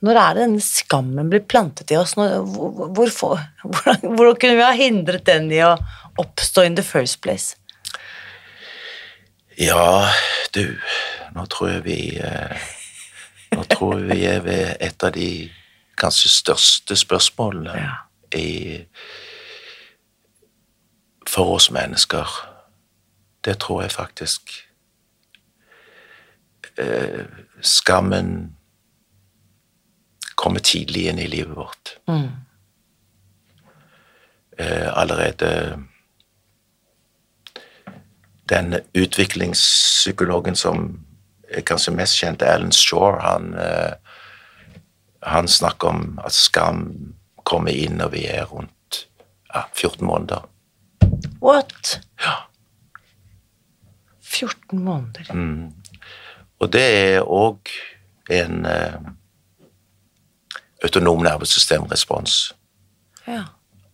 [0.00, 2.14] når er det denne skammen blir plantet i oss?
[2.16, 5.74] Når, hvor, hvor, hvordan, hvordan kunne vi ha hindret den i å
[6.20, 7.56] oppstå in the first place?
[9.60, 10.08] Ja,
[10.56, 10.78] du,
[11.36, 12.68] nå tror jeg vi eh,
[13.52, 15.50] Nå tror jeg vi er ved et av de
[16.00, 17.90] kanskje største spørsmålene Ja.
[18.38, 18.86] i
[21.28, 22.26] For oss mennesker.
[23.44, 24.54] Det tror jeg faktisk.
[26.78, 27.26] Eh,
[27.62, 28.56] skammen
[30.40, 31.98] kommer tidlig inn i livet vårt.
[34.56, 35.78] Eh, allerede
[38.48, 41.04] den utviklingspsykologen som
[41.50, 43.92] er kanskje mest kjent, Alan Shore, han, eh,
[45.22, 46.82] han snakker om at skam
[47.44, 49.04] kommer inn når vi er rundt
[49.52, 50.48] ja, 14 måneder.
[51.40, 52.00] What?
[52.24, 52.36] Ja.
[54.20, 55.32] 14 måneder.
[56.60, 57.72] Og det er òg
[58.30, 59.00] en eh,
[60.84, 62.54] autonom nervesystemrespons.
[63.26, 63.44] Ja.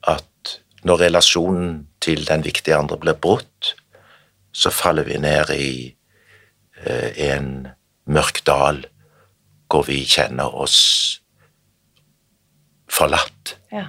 [0.07, 3.75] At når relasjonen til den viktige andre blir brutt,
[4.53, 5.71] så faller vi ned i
[6.85, 7.69] eh, en
[8.07, 8.85] mørk dal
[9.67, 11.21] hvor vi kjenner oss
[12.91, 13.57] forlatt.
[13.73, 13.89] ja.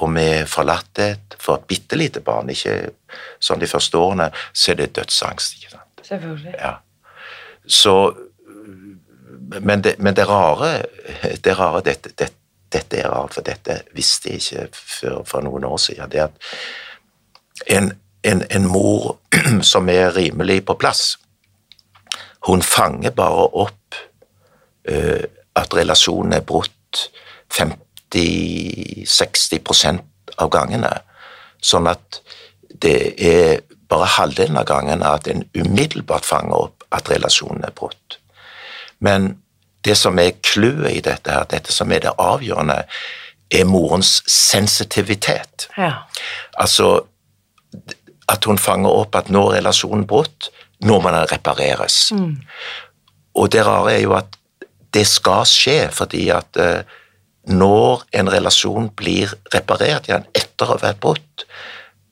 [0.00, 2.94] Og med forlatthet for et bitte lite barn, ikke
[3.42, 5.58] sånn de første årene, så er det dødsangst.
[5.58, 6.00] ikke sant?
[6.06, 6.54] Selvfølgelig.
[6.56, 6.78] Ja.
[7.68, 7.94] Så
[9.58, 10.82] Men det, men det rare,
[11.44, 12.36] det rare dette, dette,
[12.70, 16.10] dette er rart, for dette visste jeg ikke før for noen år siden.
[16.10, 16.30] Det at
[17.66, 19.18] en, en, en mor
[19.72, 21.18] som er rimelig på plass,
[22.46, 23.94] hun fanger bare opp
[24.90, 25.24] uh,
[25.58, 27.10] at relasjonen er brutt
[27.50, 30.00] 50-60%
[30.40, 30.94] av gangene.
[31.60, 32.22] Sånn at
[32.80, 33.60] det er
[33.90, 38.18] bare halvdelen av gangene at en umiddelbart fanger opp at relasjonen er brutt.
[39.02, 39.39] Men
[39.84, 42.82] det som er clouet i dette, her, dette som er det avgjørende,
[43.50, 45.68] er morens sensitivitet.
[45.78, 46.04] Ja.
[46.60, 47.00] Altså
[48.30, 50.50] at hun fanger opp at nå er relasjonen brutt,
[50.86, 52.12] nå må den repareres.
[53.34, 54.38] Og det rare er jo at
[54.94, 56.82] det skal skje, fordi at eh,
[57.50, 61.46] når en relasjon blir reparert igjen etter å ha vært brutt,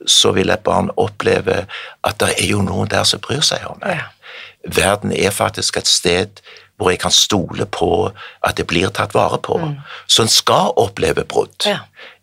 [0.07, 1.65] så vil et barn oppleve
[2.07, 3.99] at det er jo noen der som bryr seg om meg.
[3.99, 4.07] Ja.
[4.69, 6.43] Verden er faktisk et sted
[6.79, 7.91] hvor jeg kan stole på
[8.47, 9.59] at det blir tatt vare på.
[10.07, 11.67] Så en skal oppleve brudd.
[11.67, 11.81] Ja.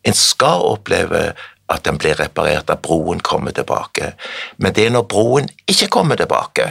[0.07, 1.33] En skal oppleve
[1.69, 4.13] at den blir reparert, at broen kommer tilbake.
[4.57, 6.67] Men det er når broen ikke kommer tilbake,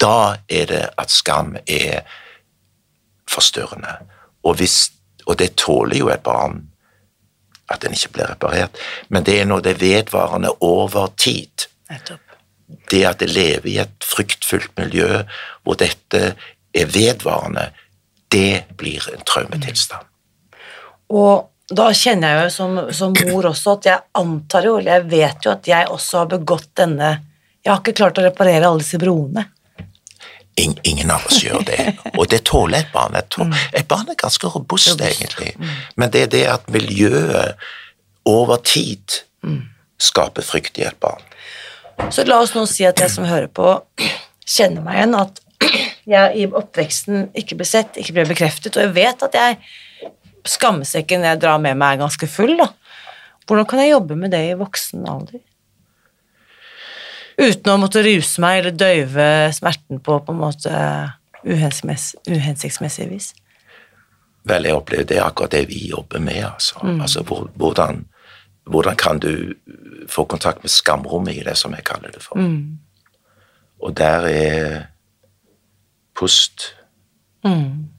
[0.00, 2.04] da er det at skam er
[3.30, 3.96] forstyrrende.
[4.44, 4.92] Og, hvis,
[5.26, 6.62] og det tåler jo et barn
[7.72, 8.76] at den ikke blir reparert,
[9.08, 12.20] men det er når det er vedvarende over tid Nettopp.
[12.90, 15.22] det at det lever i et fryktfullt miljø
[15.64, 16.34] hvor dette
[16.74, 17.68] er vedvarende,
[18.34, 20.06] det blir en traumetilstand.
[21.14, 25.10] Og da kjenner jeg jo som, som mor også at jeg antar jo, eller jeg
[25.12, 27.10] vet jo at jeg også har begått denne
[27.64, 29.46] Jeg har ikke klart å reparere alle disse broene.
[30.60, 31.78] In, ingen av oss gjør det,
[32.12, 33.16] og det tåler et barn.
[33.16, 35.54] Et, tål, et barn er ganske robust, egentlig,
[35.96, 37.56] men det er det at miljøet
[38.28, 39.16] over tid
[39.96, 41.24] skaper frykt i et barn.
[42.12, 43.78] Så la oss nå si at jeg som hører på,
[44.44, 45.40] kjenner meg igjen, at
[46.14, 50.12] jeg i oppveksten ikke ble sett, ikke ble bekreftet, og jeg vet at jeg
[50.44, 52.56] skammesekken jeg drar med meg, er ganske full.
[52.60, 52.68] da.
[53.48, 55.40] Hvordan kan jeg jobbe med det i voksen alder?
[57.34, 60.74] Uten å måtte ruse meg eller døyve smerten på på en måte
[61.44, 63.32] uhensiktsmessig, uhensiktsmessig vis.
[64.48, 66.42] Vel, jeg opplever det er akkurat det vi jobber med.
[66.46, 68.04] Altså, altså hvordan,
[68.68, 69.54] hvordan kan du
[70.08, 72.40] få kontakt med skamrommet i det, som jeg kaller det for.
[73.80, 74.82] Og der er
[76.14, 76.74] pust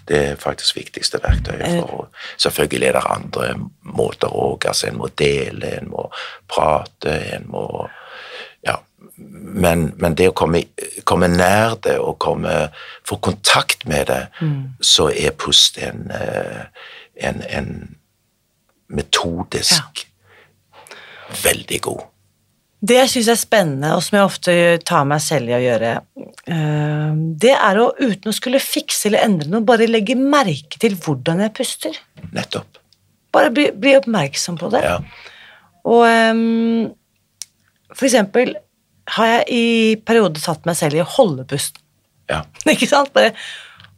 [0.08, 1.82] det er faktisk viktigste verktøyet.
[1.82, 4.68] for Selvfølgelig er det andre måter òg.
[4.68, 6.12] Altså, en må dele, en må
[6.48, 7.90] prate, en må
[8.66, 8.76] Ja.
[9.18, 10.64] Men, men det å komme,
[11.04, 12.70] komme nær det og komme,
[13.06, 14.28] få kontakt med det,
[14.82, 16.66] så er pust en, eh,
[17.16, 17.96] en, en
[18.88, 20.08] metodisk
[21.44, 22.02] veldig god.
[22.86, 24.56] Det jeg syns er spennende, og som jeg ofte
[24.86, 25.92] tar meg selv i å gjøre,
[26.54, 27.14] eh,
[27.46, 31.42] det er å uten å skulle fikse eller endre noe, bare legge merke til hvordan
[31.46, 31.98] jeg puster.
[32.36, 32.82] Nettopp.
[33.34, 34.84] Bare bli, bli oppmerksom på det.
[34.86, 35.00] Ja.
[35.86, 36.94] Og um,
[37.94, 38.56] for eksempel
[39.16, 39.66] har jeg i
[40.02, 41.82] perioder tatt meg selv i å holde pusten.
[42.32, 42.42] Ja.
[42.74, 43.14] Ikke sant?
[43.16, 43.36] Bare,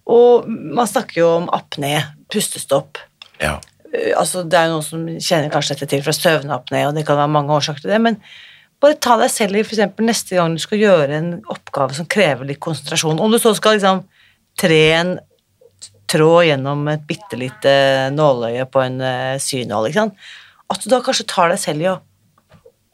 [0.08, 1.96] og man snakker jo om apné,
[2.32, 3.02] pustestopp.
[3.44, 3.58] ja.
[3.94, 7.06] Eh, altså, det er jo noen som kjenner kanskje dette til fra søvnapné, og det
[7.08, 8.20] kan være mange årsaker til det, men
[8.84, 12.08] bare ta deg selv i for eksempel neste gang du skal gjøre en oppgave som
[12.10, 13.20] krever litt konsentrasjon.
[13.20, 14.04] Om du så skal liksom
[14.60, 15.16] tre en
[16.08, 17.72] tråd gjennom et bitte lite
[18.16, 20.28] nåløye på en uh, synål, ikke sant.
[20.72, 21.98] At du da kanskje tar deg selv i å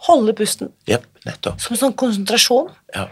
[0.07, 1.61] holde pusten Yep, nettopp.
[1.63, 2.71] som sånn konsentrasjon.
[2.95, 3.07] Ja.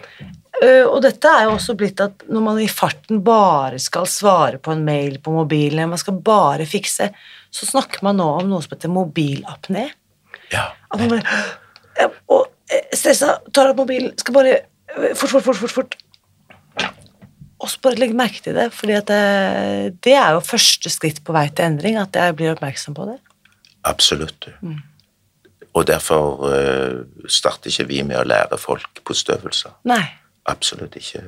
[0.61, 4.59] Uh, og dette er jo også blitt at når man i farten bare skal svare
[4.61, 7.11] på en mail på mobilen, man skal bare fikse,
[7.51, 9.89] så snakker man nå om noe som heter mobilapné.
[10.53, 10.71] ja.
[10.91, 11.25] At man bare
[12.31, 12.50] Og eh,
[12.93, 15.71] stressa, tar opp mobilen, skal bare eh, Fort, fort, fort, fort.
[15.71, 15.97] fort.
[17.61, 19.19] Og så bare legge merke til det, fordi det,
[20.01, 23.19] det er jo første skritt på vei til endring, at jeg blir oppmerksom på det.
[23.85, 24.47] Absolutt.
[25.77, 29.77] Og derfor uh, starter ikke vi med å lære folk postøvelser.
[29.89, 30.01] Nei.
[30.49, 31.21] Absolutt ikke.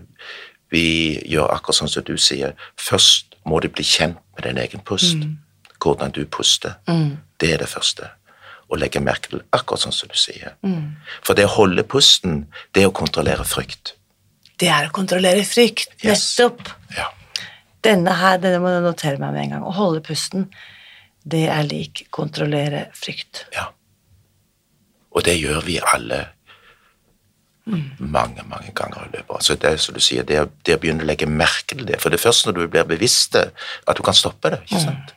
[0.74, 0.88] Vi
[1.30, 2.58] gjør akkurat sånn som du sier.
[2.82, 5.22] Først må du bli kjent med din egen pust.
[5.84, 6.80] Hvordan du puster.
[7.40, 8.10] Det er det første.
[8.70, 10.56] Og legge merke til akkurat sånn som du sier.
[11.22, 13.94] For det å holde pusten, det er å kontrollere frykt.
[14.60, 15.90] Det er å kontrollere frykt.
[16.04, 16.24] Yes.
[16.40, 16.70] Nettopp.
[16.98, 17.10] Ja.
[17.84, 19.64] Denne her, denne må jeg notere meg med en gang.
[19.68, 20.48] Å holde pusten,
[21.26, 23.46] det er lik kontrollere frykt.
[23.54, 23.70] ja.
[25.14, 26.24] Og det gjør vi alle
[28.00, 29.36] mange, mange ganger i løpet.
[29.38, 32.00] Altså det, som du sier, det, å- det å begynne å legge merke til det.
[32.02, 33.46] For det er først når du blir bevisst det,
[33.88, 34.60] at du kan stoppe det.
[34.66, 35.14] ikke sant?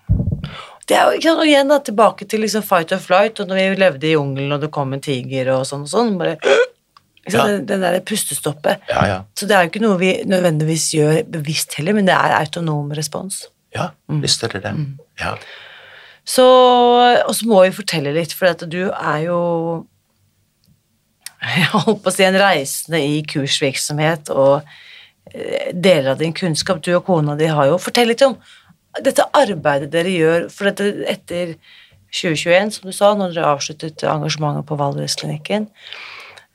[0.86, 3.80] Det er jo og igjen da, tilbake til liksom fight or flight, og når vi
[3.82, 6.36] levde i jungelen og det kom en tiger og sånn og sånn, bare
[7.26, 7.42] Ja.
[7.48, 8.84] den, den der pustestoppet.
[8.88, 9.16] Ja, ja.
[9.34, 12.92] Så det er jo ikke noe vi nødvendigvis gjør bevisst heller, men det er autonom
[12.94, 13.48] respons.
[13.74, 13.88] Ja,
[14.22, 14.74] visst er det det.
[15.18, 15.32] Ja.
[16.26, 16.44] Så,
[17.26, 19.40] og så må vi fortelle litt, for at du er jo
[21.56, 24.62] jeg holdt på å si en reisende i kursvirksomhet og
[25.34, 26.80] eh, deler av din kunnskap.
[26.82, 28.38] Du og kona di har jo Fortell litt om
[29.04, 31.56] dette arbeidet dere gjør for dette etter
[32.14, 35.68] 2021, som du sa, når dere avsluttet engasjementet på Valdresklinikken.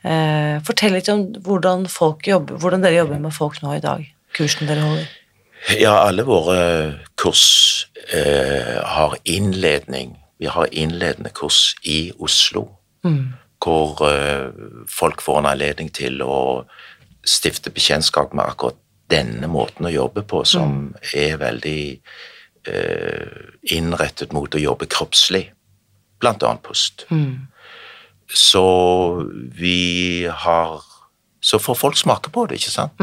[0.01, 4.05] Eh, fortell litt om hvordan, folk jobber, hvordan dere jobber med folk nå i dag.
[4.37, 5.09] Kursen dere holder.
[5.77, 6.61] Ja, alle våre
[7.21, 10.15] kurs eh, har innledning.
[10.41, 12.65] Vi har innledende kurs i Oslo,
[13.61, 14.49] hvor eh,
[14.89, 16.63] folk får en anledning til å
[17.21, 18.79] stifte bekjentskap med akkurat
[19.11, 22.21] denne måten å jobbe på, som er veldig eh,
[23.71, 25.51] innrettet mot å jobbe kroppslig,
[26.23, 27.05] annet pust.
[28.31, 28.65] Så
[29.57, 30.83] vi har
[31.43, 32.99] Så får folk smake på det, ikke sant?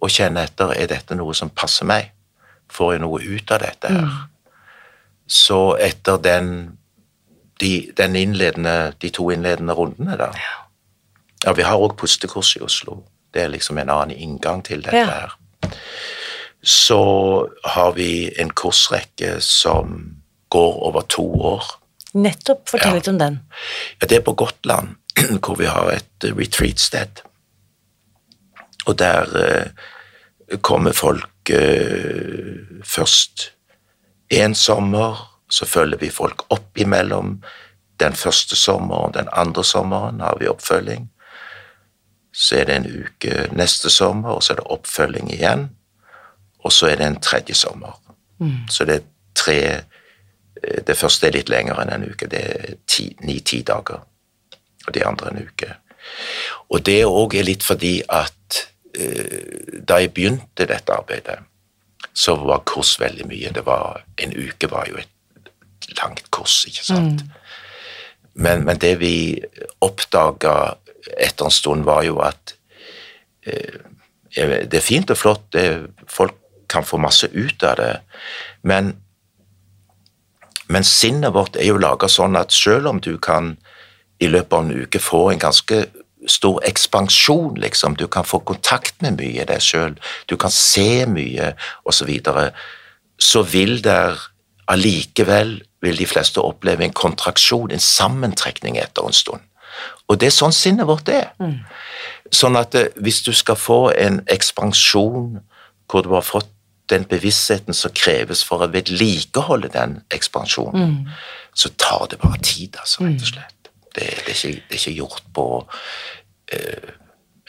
[0.00, 2.12] Og kjenne etter er dette noe som passer meg.
[2.70, 4.12] Får jeg noe ut av dette her?
[5.26, 6.78] Så etter den,
[7.58, 10.30] de, den innledende, de to innledende rundene, da
[11.44, 13.00] Ja, vi har òg pustekurs i Oslo.
[13.34, 15.06] Det er liksom en annen inngang til dette Ja.
[15.06, 15.34] her.
[16.62, 16.98] Så
[17.64, 20.16] har vi en kursrekke som
[20.52, 21.64] går over to år.
[22.14, 22.68] Nettopp.
[22.68, 22.94] Fortell Ja.
[22.94, 23.40] litt om den.
[24.00, 24.96] Ja, det er på Gotland,
[25.42, 27.22] hvor vi har et eh, retreat-sted.
[28.86, 33.52] Og der eh, kommer folk eh, først
[34.32, 37.42] En sommer så følger vi folk opp imellom.
[38.00, 41.10] Den første sommeren, den andre sommeren har vi oppfølging.
[42.32, 45.66] Så er det en uke neste sommer, og så er det oppfølging igjen.
[46.62, 47.98] Og så er det en tredje sommer.
[48.70, 49.58] Så det er tre
[50.62, 52.28] eh, Det første er litt lenger enn en uke.
[52.30, 54.02] Det er ni-ti dager.
[54.86, 55.74] Og det andre en uke.
[56.70, 58.62] Og det òg er litt fordi at
[58.98, 61.38] eh, da jeg begynte dette arbeidet,
[62.12, 63.52] så var kurs veldig mye.
[63.54, 65.52] Det var, en uke var jo et
[65.98, 67.24] langt kurs, ikke sant.
[68.34, 69.14] Men, men det vi
[69.80, 70.74] oppdaga
[71.18, 72.54] etter en stund, var jo at
[73.46, 73.80] eh,
[74.32, 75.66] det er fint og flott, det,
[76.08, 76.41] folk
[76.72, 77.94] kan få masse ut av det,
[78.62, 78.94] men,
[80.72, 83.56] men sinnet vårt er jo laga sånn at selv om du kan
[84.22, 85.84] i løpet av en uke få en ganske
[86.30, 89.96] stor ekspansjon, liksom, du kan få kontakt med mye i deg sjøl,
[90.30, 91.52] du kan se mye,
[91.82, 92.44] osv., så, videre,
[93.18, 94.20] så vil der
[94.70, 99.42] allikevel vil de fleste oppleve en kontraksjon, en sammentrekning etter en stund.
[100.06, 101.32] Og det er sånn sinnet vårt er.
[102.30, 105.40] Sånn at eh, hvis du skal få en ekspansjon
[105.90, 106.51] hvor du har fått
[106.90, 110.96] den bevisstheten som kreves for å vedlikeholde den ekspansjonen,
[111.54, 113.70] så tar det bare tid, altså, rett og slett.
[113.92, 116.92] Det, det, er, ikke, det er ikke gjort på uh,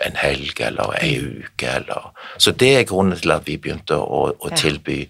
[0.03, 4.25] en helg eller ei uke eller Så det er grunnen til at vi begynte å,
[4.35, 5.05] å tilby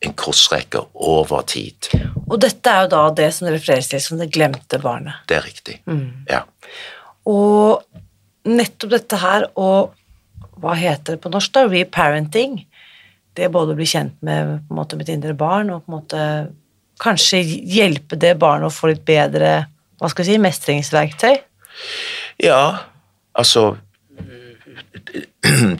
[0.00, 1.90] en kursrekke over tid.
[2.26, 5.26] Og dette er jo da det som refereres til som det glemte barnet.
[5.28, 5.76] Det er riktig.
[6.30, 6.44] Ja.
[7.28, 7.82] Og
[8.48, 9.92] nettopp dette her, og
[10.60, 12.62] hva heter det på norsk da, reparenting,
[13.38, 15.98] det både å bli kjent med på en måte, mitt indre barn, og på en
[15.98, 16.24] måte
[17.00, 19.52] kanskje hjelpe det barnet å få litt bedre,
[20.00, 21.38] hva skal si, mestringsverktøy.
[22.40, 22.64] Ja,
[23.36, 23.74] altså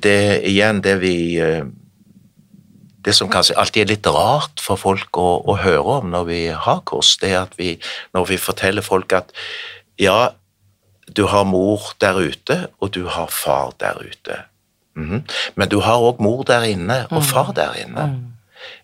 [0.00, 1.64] Det er igjen det vi eh,
[3.04, 6.40] Det som kanskje alltid er litt rart for folk å, å høre om når vi
[6.52, 7.74] har kurs, det er at vi,
[8.16, 9.32] når vi forteller folk at
[10.00, 10.32] ja,
[11.16, 14.36] du har mor der ute, og du har far der ute.
[15.00, 15.22] Mhm.
[15.56, 18.08] Men du har òg mor der inne og far der inne.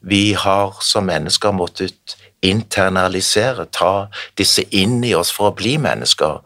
[0.00, 4.08] Vi har som mennesker måttet internalisere, ta
[4.38, 6.40] disse inn i oss for å bli mennesker.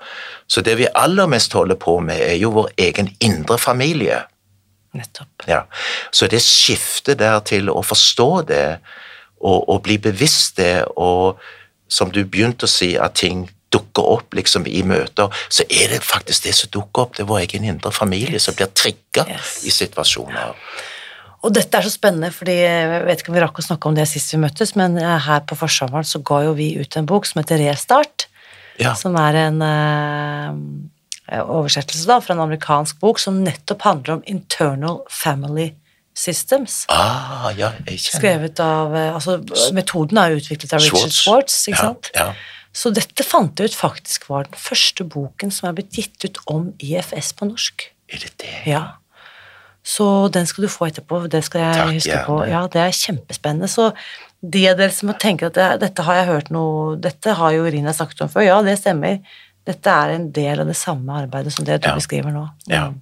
[0.51, 4.23] Så det vi aller mest holder på med, er jo vår egen indre familie.
[4.97, 5.47] Nettopp.
[5.47, 5.62] Ja.
[6.12, 8.79] Så det skiftet der til å forstå det,
[9.41, 11.39] og, og bli bevisst det, og
[11.89, 16.01] som du begynte å si, at ting dukker opp liksom i møter, så er det
[16.03, 17.16] faktisk det som dukker opp.
[17.16, 19.61] Det er vår egen indre familie som blir trigga Yes.
[19.66, 20.55] i situasjoner.
[21.41, 23.95] Og dette er så spennende, fordi jeg vet ikke om vi rakk å snakke om
[23.97, 27.09] det sist vi møttes, men eh, her på forsommeren så ga jo vi ut en
[27.09, 28.27] bok som heter Restart,
[28.81, 28.95] Ja.
[28.97, 35.03] som er en uh, oversettelse da, fra en amerikansk bok som nettopp handler om internal
[35.12, 35.71] family
[36.16, 36.85] systems.
[36.89, 39.39] Ah, ja, jeg kjenner Skrevet av, uh, altså
[39.77, 42.11] Metoden er jo utviklet av Richard Schwartz, ikke sant?
[42.16, 42.57] Ja, ja.
[42.73, 46.39] Så dette fant jeg ut faktisk var den første boken som er blitt gitt ut
[46.47, 47.89] om IFS på norsk.
[48.12, 48.53] Er det det?
[48.71, 48.85] Ja.
[49.83, 51.23] Så den skal du få etterpå.
[51.33, 52.39] Det skal jeg Takk, huske på.
[52.51, 53.68] Ja, det er kjempespennende.
[53.71, 53.91] Så
[54.45, 57.66] de av dere som tenker at det, dette har jeg hørt noe Dette har jo
[57.68, 58.45] Irina snakket om før.
[58.47, 59.18] Ja, det stemmer.
[59.66, 61.95] Dette er en del av det samme arbeidet som det du Ja.
[61.95, 62.47] beskriver nå.
[62.68, 62.93] Ja.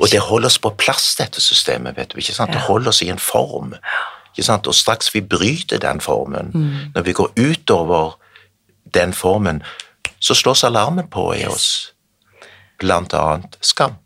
[0.00, 1.96] Og det holder oss på plass, dette systemet.
[1.96, 2.52] vet du, ikke sant?
[2.52, 3.74] Det holder oss i en form.
[4.32, 4.66] Ikke sant?
[4.66, 6.92] Og straks vi bryter den formen, Mm.
[6.94, 8.14] når vi går utover
[8.96, 9.62] den formen,
[10.18, 11.92] så slås alarmen på i oss.
[12.80, 13.96] Blant annet skam.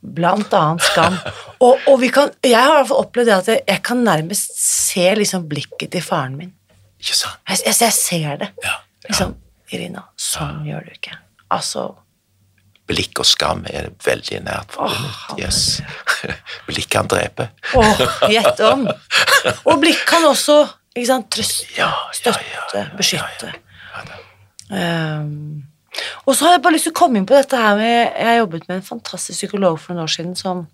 [0.00, 1.16] Blant annet skam.
[1.64, 4.52] Og, og vi kan, jeg har i hvert fall opplevd det at jeg, kan nærmest
[4.62, 6.52] se liksom blikket til faren min.
[7.02, 7.40] Ikke sant?
[7.50, 8.48] Jeg, jeg, jeg ser det.
[8.62, 8.76] Ja.
[8.76, 9.08] ja.
[9.08, 9.32] Liksom,
[9.74, 11.18] Irina, sånn gjør du ikke.
[11.50, 11.88] Altså,
[12.88, 15.16] Blikk og skam er veldig nært forbundet.
[15.34, 15.82] Oh, yes.
[16.70, 17.50] Blikk kan drepe.
[17.76, 18.86] Åh, gjett om.
[19.68, 20.62] Og blikk kan også
[21.06, 23.52] sant, trøste, Ja, ja, støtte, ja, ja, ja, beskytte.
[24.74, 25.66] Ehm,
[26.26, 28.26] og så har jeg bare lyst til å komme inn på dette her med Jeg
[28.28, 30.66] har jobbet med en fantastisk psykolog for noen år siden som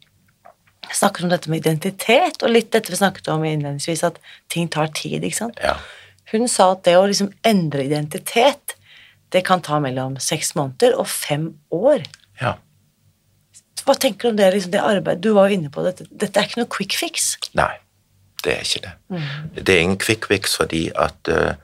[0.93, 4.19] snakket om dette med identitet, og litt dette vi snakket om innledningsvis, at
[4.53, 5.63] ting tar tid, ikke sant.
[5.65, 5.79] Ja.
[6.33, 8.77] Hun sa at det å liksom endre identitet,
[9.33, 12.05] det kan ta mellom seks måneder og fem år.
[12.43, 12.59] ja.
[13.85, 15.21] Hva tenker du om det, liksom, det arbeidet?
[15.21, 16.07] Du var jo inne på dette.
[16.09, 17.35] Dette er ikke noe quick fix.
[17.59, 17.75] Nei,
[18.41, 18.93] det er ikke det.
[19.13, 19.27] Mm.
[19.59, 21.59] Det er ingen quick fix fordi at eh,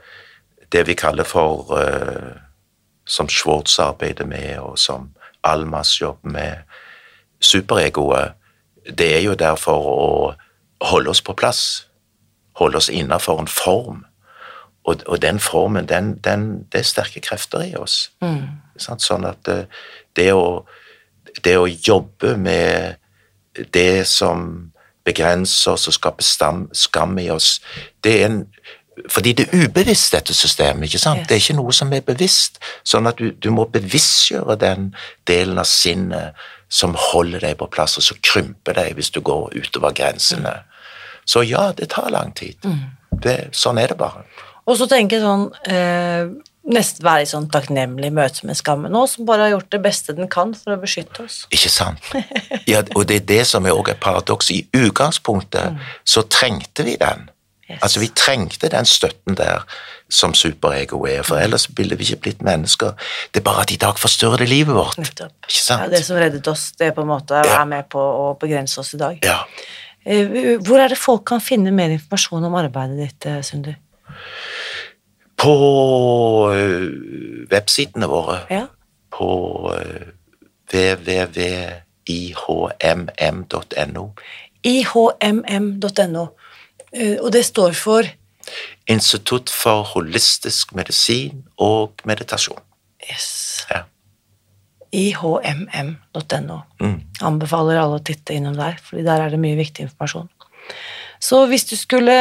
[0.73, 2.37] det vi kaller for uh,
[3.07, 5.11] Som Schwartz arbeider med, og som
[5.43, 6.57] Almas jobber med,
[7.41, 8.33] superegoet,
[8.99, 10.35] det er jo der for å
[10.81, 11.89] holde oss på plass.
[12.57, 14.05] Holde oss innafor en form.
[14.85, 18.13] Og, og den formen, den, den, det er sterke krefter i oss.
[18.23, 18.61] Mm.
[18.81, 19.67] Sånn at eh,
[20.17, 20.65] det å,
[21.45, 22.97] det å jobbe med
[23.75, 24.71] det som
[25.05, 26.25] begrenser oss og skaper
[26.73, 27.59] skam i oss,
[28.05, 28.41] det er en
[29.09, 30.89] fordi det er ubevisst, dette systemet.
[30.89, 31.29] ikke sant?
[31.29, 32.59] Det er ikke noe som er bevisst.
[32.85, 34.91] Sånn at du, du må bevisstgjøre den
[35.31, 36.37] delen av sinnet
[36.71, 40.61] som holder deg på plass, og så krymper deg hvis du går utover grensene.
[41.27, 42.59] Så ja, det tar lang tid.
[43.23, 44.23] Det, sånn er det bare.
[44.71, 46.31] Og så tenker jeg sånn eh,
[46.71, 50.13] Nesten være i sånn takknemlig møte med skammen nå, som bare har gjort det beste
[50.15, 51.39] den kan for å beskytte oss.
[51.57, 52.11] Ikke sant?
[52.69, 54.51] Ja, og det er det som er også et paradoks.
[54.53, 55.81] I utgangspunktet
[56.13, 57.25] så trengte vi den.
[57.71, 57.79] Yes.
[57.83, 59.63] Altså, vi trengte den støtten der
[60.11, 62.91] som superego er, for ellers ville vi ikke blitt mennesker.
[63.35, 64.99] Det er bare at i dag forstyrrer det livet vårt.
[64.99, 65.33] Nettopp.
[65.47, 67.61] Ikke Ja, det som reddet oss, det på en måte Ja.
[67.61, 69.19] er med på å begrense oss i dag.
[69.25, 69.39] Ja.
[70.05, 73.75] Eh, Hvor er det folk kan finne mer informasjon om arbeidet ditt, Sundu?
[75.39, 76.91] På øh,
[77.53, 78.67] websidene våre, Ja.
[79.13, 79.71] på
[82.81, 84.05] www.ihmm.no,
[84.65, 86.27] ihmm.no.
[86.93, 88.03] Eh, Og det står for
[88.91, 92.59] Institutt for holistisk medisin og meditasjon.
[93.11, 93.83] yes, Ja.
[94.93, 96.63] ihmm.no.
[96.81, 97.01] Mm.
[97.23, 100.29] Anbefaler alle å titte innom der, for der er det mye viktig informasjon.
[101.21, 102.17] Så hvis du skulle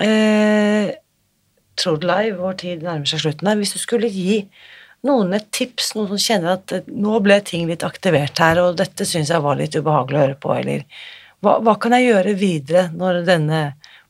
[0.00, 0.90] eh,
[1.80, 3.56] Tro live, vår tid nærmer seg slutten her.
[3.56, 4.42] Hvis du skulle gi
[5.08, 8.76] noen et tips, noen som kjenner at eh, nå ble ting litt aktivert her, og
[8.80, 10.84] dette syns jeg var litt ubehagelig å høre på, eller
[11.44, 13.60] hva, hva kan jeg gjøre videre når denne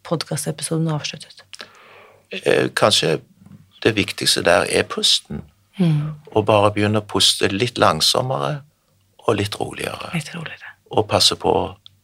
[0.07, 1.45] podkastepisoden er avsluttet?
[2.31, 3.21] Eh, Kanskje
[3.85, 5.45] det viktigste der er pusten.
[5.81, 8.59] Og bare begynne å puste litt langsommere
[9.25, 10.11] og litt roligere.
[10.13, 10.75] Litt roligere.
[10.93, 11.53] Og passe på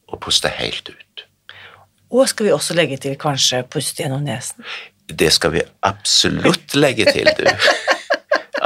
[0.06, 1.24] å puste helt ut.
[2.14, 4.64] Og skal vi også legge til kanskje puste gjennom nesen?
[5.06, 7.46] Det skal vi absolutt legge til, du.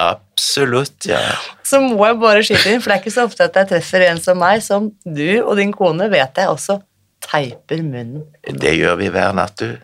[0.00, 1.20] Absolutt, ja.
[1.66, 4.06] Så må jeg bare skyte inn, for det er ikke så ofte at jeg treffer
[4.06, 6.80] en som meg, som du og din kone vet jeg også
[7.24, 8.24] teiper munnen.
[8.48, 9.76] Det gjør vi hver natt, du.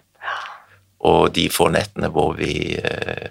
[1.06, 3.28] Og de få nettene hvor vi eh,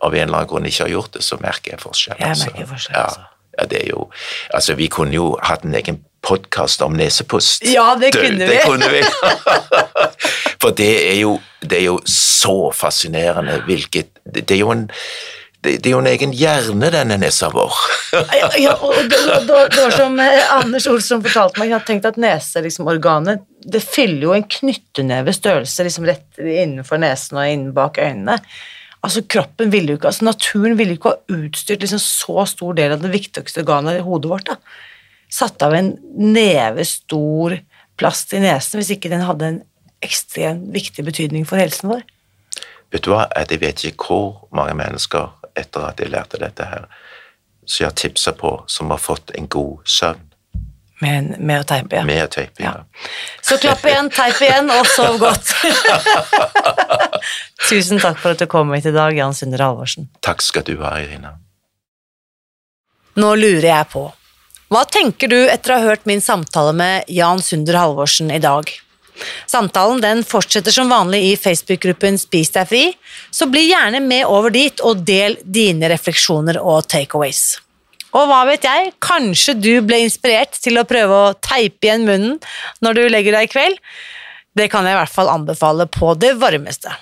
[0.00, 2.18] av en eller annen grunn ikke har gjort det, så merker jeg forskjell.
[2.18, 2.50] Jeg altså.
[2.50, 3.28] merker forskjell, altså.
[3.54, 4.08] Ja, det er jo
[4.50, 7.62] Altså, vi kunne jo hatt en egen podkast om nesepust.
[7.68, 8.58] Ja, det kunne Det vi.
[8.64, 9.02] kunne vi.
[10.62, 14.90] For det er jo, det er jo så fascinerende hvilket Det det er jo en
[15.64, 17.78] det, det er jo en egen hjerne, denne nesa vår.
[18.14, 22.20] Ja, ja, og det, var- som eh, Anders Olsson fortalte meg, jeg hadde tenkt at
[22.20, 27.98] neseorganet liksom, det fyller jo en knytteneve størrelse liksom rett innenfor nesen og innen bak
[27.98, 28.36] øynene.
[29.04, 32.76] Altså kroppen ville jo ikke, altså Naturen ville jo ikke ha utstyrt liksom så stor
[32.78, 34.48] del av det viktigste organet i hodet vårt.
[34.48, 34.56] da.
[35.32, 37.56] Satt av en neve stor
[38.00, 39.62] plass til nesen hvis ikke den hadde en
[40.04, 42.04] ekstremt viktig betydning for helsen vår.
[42.94, 46.86] Vet du hva, jeg vet ikke hvor mange mennesker etter at jeg lærte dette her,
[47.64, 50.22] så jeg har tipsa på, som har fått en god søvn
[51.00, 52.04] Med, med å teipe, ja.
[52.06, 52.72] med å teipe, ja.
[52.78, 53.08] Ja.
[53.42, 55.50] Så klapp igjen, teip igjen, og sov godt.
[57.68, 60.06] Tusen takk for at du kom hit i dag, Jan Sunder Halvorsen.
[60.24, 61.34] Takk skal du ha, Irina.
[63.20, 64.06] Nå lurer jeg på,
[64.72, 68.70] hva tenker du etter å ha hørt min samtale med Jan Sunder Halvorsen i dag?
[69.50, 72.84] Samtalen den fortsetter som vanlig i Facebook-gruppen Spis deg fri,
[73.30, 77.60] så bli gjerne med over dit og del dine refleksjoner og takeaways.
[78.14, 82.36] Og hva vet jeg, kanskje du ble inspirert til å prøve å teipe igjen munnen
[82.84, 83.80] når du legger deg i kveld?
[84.54, 86.94] Det kan jeg i hvert fall anbefale på det varmeste.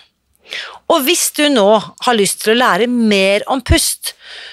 [0.93, 4.13] Og hvis du nå har lyst til å lære mer om pust,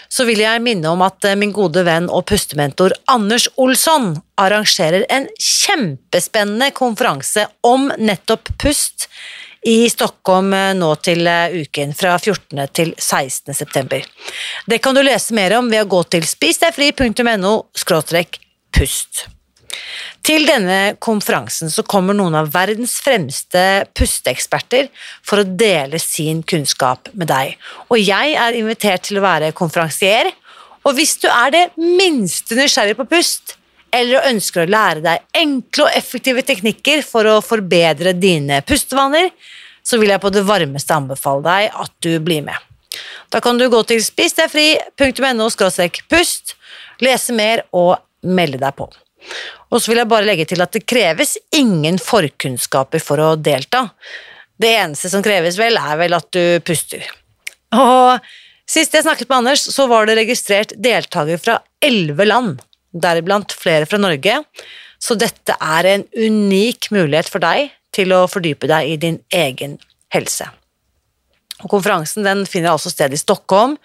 [0.09, 5.05] så vil jeg minne om at eh, min gode venn og pustementor Anders Olsson arrangerer
[5.11, 9.09] en kjempespennende konferanse om nettopp pust
[9.67, 12.63] i Stockholm eh, nå til eh, uken fra 14.
[12.73, 13.53] til 16.
[13.53, 14.05] september.
[14.65, 17.53] Det kan du lese mer om ved å gå til spisdegfri.no
[18.79, 19.27] pust.
[20.25, 23.63] Til denne konferansen så kommer noen av verdens fremste
[23.97, 24.89] pusteeksperter
[25.25, 27.55] for å dele sin kunnskap med deg.
[27.89, 30.31] Og jeg er invitert til å være konferansier,
[30.85, 33.55] og hvis du er det minste nysgjerrig på pust,
[33.95, 39.31] eller ønsker å lære deg enkle og effektive teknikker for å forbedre dine pustevaner,
[39.83, 42.57] så vil jeg på det varmeste anbefale deg at du blir med.
[43.33, 45.49] Da kan du gå til spisdegfri.no
[46.09, 46.55] pust,
[47.01, 48.89] lese mer og melde deg på.
[49.69, 53.87] Og så vil jeg bare legge til at det kreves ingen forkunnskaper for å delta.
[54.59, 57.05] Det eneste som kreves vel, er vel at du puster.
[57.75, 58.19] Og
[58.69, 62.59] sist jeg snakket med Anders, så var det registrert deltakere fra elleve land,
[62.91, 64.41] deriblant flere fra Norge,
[64.99, 69.77] så dette er en unik mulighet for deg til å fordype deg i din egen
[70.13, 70.49] helse.
[71.59, 73.75] Og konferansen den finner altså sted i Stockholm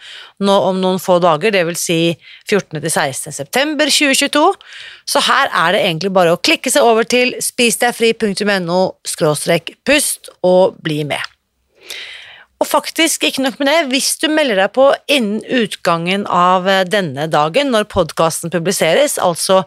[0.45, 1.81] nå om noen få dager, dvs.
[1.81, 1.99] Si
[2.47, 3.35] 14.-16.
[3.35, 4.45] september 2022.
[5.11, 8.81] Så her er det egentlig bare å klikke seg over til spisdegfri.no
[9.85, 11.33] pust og bli med.
[12.63, 16.85] Og faktisk, ikke nok med det, hvis du melder deg på innen utgangen av eh,
[16.87, 19.65] denne dagen, når podkasten publiseres, altså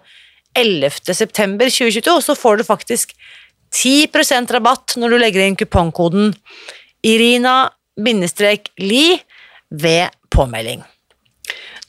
[0.58, 1.04] 11.
[1.14, 3.12] september 2022, så får du faktisk
[3.76, 6.32] 10% rabatt når du legger inn kupongkoden
[7.98, 9.18] Irina-li
[9.70, 10.84] ved påmelding.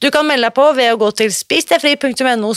[0.02, 2.52] Du kan melde deg på ved å gå til spisdegfri.no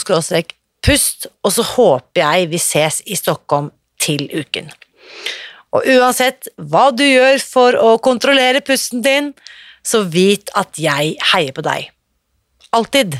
[0.82, 3.70] pust, og så håper jeg vi ses i Stockholm
[4.02, 4.70] til uken.
[5.72, 9.32] Og uansett hva du gjør for å kontrollere pusten din,
[9.82, 11.90] så vit at jeg heier på deg.
[12.72, 13.16] Alltid.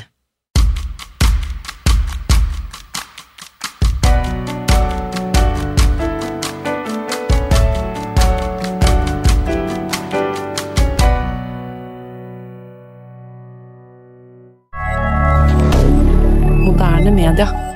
[17.35, 17.72] Canada.